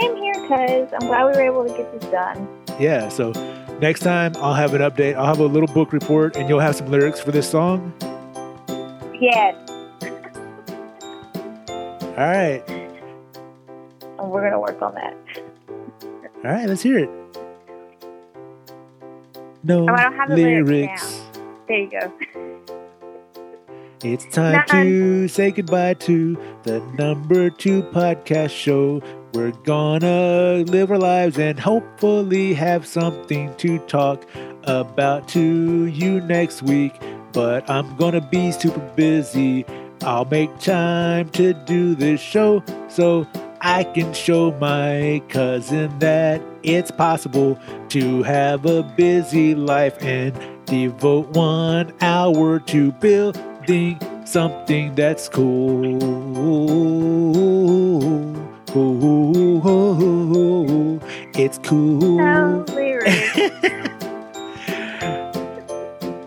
[0.00, 2.48] Same here, cuz I'm glad we were able to get this done.
[2.78, 3.32] Yeah, so
[3.80, 5.14] next time I'll have an update.
[5.16, 7.92] I'll have a little book report and you'll have some lyrics for this song.
[9.20, 9.54] Yes,
[12.16, 12.62] All right.
[14.34, 15.16] We're gonna work on that.
[16.44, 17.10] All right, let's hear it.
[19.62, 21.22] No Oh, I don't have the lyrics
[21.68, 22.12] There you go.
[24.02, 29.00] It's time to say goodbye to the number two podcast show.
[29.32, 34.26] We're gonna live our lives and hopefully have something to talk
[34.64, 36.92] about to you next week.
[37.32, 39.64] But I'm gonna be super busy.
[40.02, 43.26] I'll make time to do this show so
[43.66, 47.58] I can show my cousin that it's possible
[47.88, 55.82] to have a busy life and devote one hour to building something that's cool.
[61.34, 62.20] It's cool.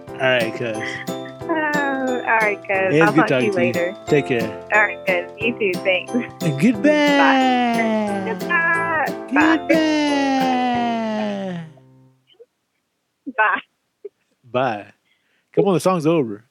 [0.10, 0.97] All right, cuz.
[2.40, 3.02] All right, cuz.
[3.02, 3.66] I'll good talk to you to you.
[3.66, 3.98] later.
[4.06, 4.50] Take care.
[4.74, 5.32] All right, cuz.
[5.40, 5.80] You too.
[5.80, 6.12] Thanks.
[6.14, 8.26] And goodbye.
[8.28, 9.06] Goodbye.
[9.34, 9.58] Bye.
[9.68, 11.64] Goodbye.
[13.38, 13.62] Bye.
[14.44, 14.92] Bye.
[15.54, 16.47] Come on, the song's over.